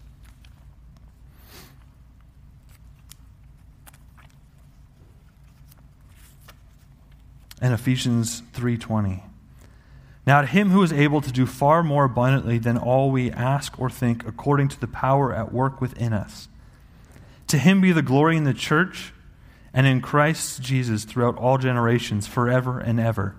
And 7.60 7.74
Ephesians 7.74 8.42
3:20. 8.52 9.24
Now, 10.26 10.42
to 10.42 10.46
him 10.46 10.70
who 10.70 10.82
is 10.82 10.92
able 10.92 11.20
to 11.22 11.32
do 11.32 11.46
far 11.46 11.82
more 11.82 12.04
abundantly 12.04 12.58
than 12.58 12.76
all 12.76 13.10
we 13.10 13.30
ask 13.30 13.78
or 13.80 13.88
think, 13.88 14.26
according 14.26 14.68
to 14.68 14.80
the 14.80 14.86
power 14.86 15.34
at 15.34 15.52
work 15.52 15.80
within 15.80 16.12
us, 16.12 16.48
to 17.46 17.58
him 17.58 17.80
be 17.80 17.92
the 17.92 18.02
glory 18.02 18.36
in 18.36 18.44
the 18.44 18.54
church 18.54 19.12
and 19.78 19.86
in 19.86 20.00
Christ 20.00 20.60
Jesus 20.60 21.04
throughout 21.04 21.36
all 21.36 21.56
generations, 21.56 22.26
forever 22.26 22.80
and 22.80 22.98
ever. 22.98 23.36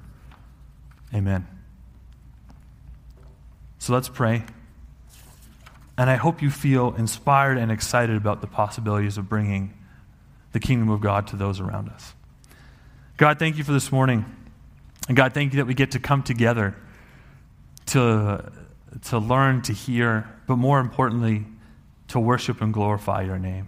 Amen. 1.13 1.45
So 3.77 3.91
let's 3.91 4.07
pray. 4.07 4.45
And 5.97 6.09
I 6.09 6.15
hope 6.15 6.41
you 6.41 6.49
feel 6.49 6.95
inspired 6.95 7.57
and 7.57 7.69
excited 7.69 8.15
about 8.15 8.39
the 8.39 8.47
possibilities 8.47 9.17
of 9.17 9.27
bringing 9.27 9.73
the 10.53 10.61
kingdom 10.61 10.89
of 10.89 11.01
God 11.01 11.27
to 11.27 11.35
those 11.35 11.59
around 11.59 11.89
us. 11.89 12.13
God, 13.17 13.37
thank 13.37 13.57
you 13.57 13.65
for 13.65 13.73
this 13.73 13.91
morning. 13.91 14.23
And 15.09 15.17
God, 15.17 15.33
thank 15.33 15.51
you 15.51 15.57
that 15.57 15.65
we 15.65 15.73
get 15.73 15.91
to 15.91 15.99
come 15.99 16.23
together 16.23 16.73
to, 17.87 18.49
to 19.07 19.19
learn, 19.19 19.61
to 19.63 19.73
hear, 19.73 20.33
but 20.47 20.55
more 20.55 20.79
importantly, 20.79 21.43
to 22.07 22.17
worship 22.17 22.61
and 22.61 22.73
glorify 22.73 23.23
your 23.23 23.39
name. 23.39 23.67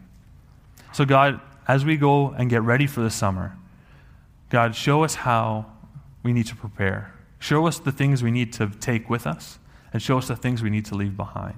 So, 0.94 1.04
God, 1.04 1.42
as 1.72 1.86
we 1.86 1.96
go 1.96 2.32
and 2.32 2.50
get 2.50 2.62
ready 2.64 2.86
for 2.86 3.00
the 3.00 3.10
summer, 3.10 3.56
God, 4.50 4.76
show 4.76 5.06
us 5.06 5.16
how 5.16 5.66
we 6.22 6.34
need 6.34 6.48
to 6.48 6.56
prepare. 6.56 7.14
Show 7.40 7.66
us 7.66 7.80
the 7.80 7.94
things 7.94 8.22
we 8.22 8.30
need 8.30 8.52
to 8.54 8.68
take 8.68 9.10
with 9.10 9.26
us, 9.26 9.58
and 9.94 10.02
show 10.02 10.18
us 10.18 10.28
the 10.28 10.36
things 10.36 10.62
we 10.62 10.70
need 10.70 10.84
to 10.86 10.96
leave 10.96 11.16
behind. 11.16 11.56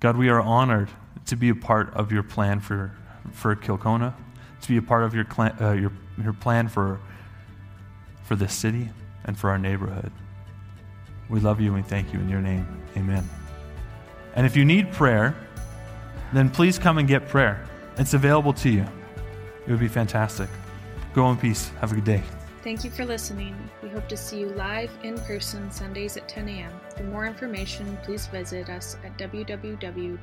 God, 0.00 0.16
we 0.16 0.28
are 0.28 0.40
honored 0.40 0.90
to 1.26 1.36
be 1.36 1.50
a 1.50 1.54
part 1.54 1.94
of 1.94 2.10
your 2.10 2.24
plan 2.24 2.58
for, 2.58 2.96
for 3.30 3.54
Kilcona, 3.54 4.12
to 4.62 4.68
be 4.68 4.76
a 4.76 4.82
part 4.82 5.04
of 5.04 5.14
your, 5.14 5.26
uh, 5.38 5.72
your, 5.72 5.92
your 6.20 6.32
plan 6.32 6.66
for 6.66 6.98
for 8.24 8.36
this 8.36 8.54
city 8.54 8.88
and 9.24 9.38
for 9.38 9.50
our 9.50 9.58
neighborhood. 9.58 10.10
We 11.28 11.40
love 11.40 11.60
you 11.60 11.74
and 11.74 11.76
we 11.76 11.88
thank 11.88 12.12
you 12.12 12.18
in 12.18 12.28
your 12.28 12.40
name. 12.40 12.66
Amen. 12.96 13.28
And 14.34 14.46
if 14.46 14.56
you 14.56 14.64
need 14.64 14.90
prayer, 14.92 15.36
then 16.32 16.50
please 16.50 16.78
come 16.78 16.98
and 16.98 17.06
get 17.08 17.28
prayer. 17.28 17.64
It's 17.98 18.14
available 18.14 18.52
to 18.54 18.70
you. 18.70 18.86
It 19.66 19.70
would 19.70 19.80
be 19.80 19.88
fantastic. 19.88 20.48
Go 21.14 21.30
in 21.30 21.36
peace. 21.36 21.68
Have 21.80 21.92
a 21.92 21.94
good 21.96 22.04
day. 22.04 22.22
Thank 22.62 22.84
you 22.84 22.90
for 22.90 23.04
listening. 23.04 23.56
We 23.82 23.88
hope 23.88 24.08
to 24.08 24.16
see 24.16 24.38
you 24.38 24.48
live 24.50 24.90
in 25.02 25.18
person 25.18 25.70
Sundays 25.70 26.16
at 26.16 26.28
10 26.28 26.48
a.m. 26.48 26.72
For 26.96 27.02
more 27.02 27.26
information, 27.26 27.98
please 28.04 28.26
visit 28.28 28.70
us 28.70 28.96
at 29.04 29.18
www.kilcona.org. 29.18 30.18